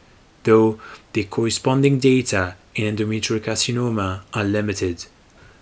though 0.43 0.79
the 1.13 1.25
corresponding 1.25 1.99
data 1.99 2.55
in 2.75 2.95
endometrial 2.95 3.39
carcinoma 3.39 4.21
are 4.33 4.43
limited. 4.43 5.05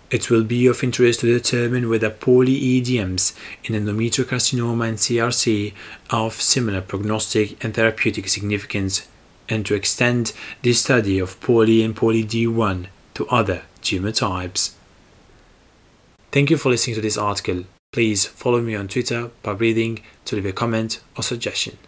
It 0.08 0.30
will 0.30 0.44
be 0.44 0.68
of 0.68 0.84
interest 0.84 1.20
to 1.20 1.26
determine 1.26 1.88
whether 1.88 2.10
POLE-EDMs 2.10 3.34
in 3.64 3.74
endometrial 3.74 4.24
carcinoma 4.24 4.88
and 4.88 4.98
CRC 4.98 5.72
are 6.10 6.26
of 6.26 6.40
similar 6.40 6.80
prognostic 6.80 7.62
and 7.64 7.74
therapeutic 7.74 8.28
significance, 8.28 9.08
and 9.48 9.66
to 9.66 9.74
extend 9.74 10.32
the 10.62 10.72
study 10.72 11.18
of 11.18 11.40
POLE 11.40 11.82
and 11.84 11.96
POLD1 11.96 12.86
to 13.14 13.26
other 13.28 13.62
tumor 13.82 14.12
types. 14.12 14.76
Thank 16.30 16.50
you 16.50 16.56
for 16.56 16.68
listening 16.68 16.96
to 16.96 17.02
this 17.02 17.18
article. 17.18 17.64
Please 17.92 18.26
follow 18.26 18.60
me 18.60 18.74
on 18.76 18.88
Twitter 18.88 19.30
by 19.42 19.54
breathing 19.54 20.00
to 20.26 20.36
leave 20.36 20.46
a 20.46 20.52
comment 20.52 21.00
or 21.16 21.22
suggestion. 21.22 21.78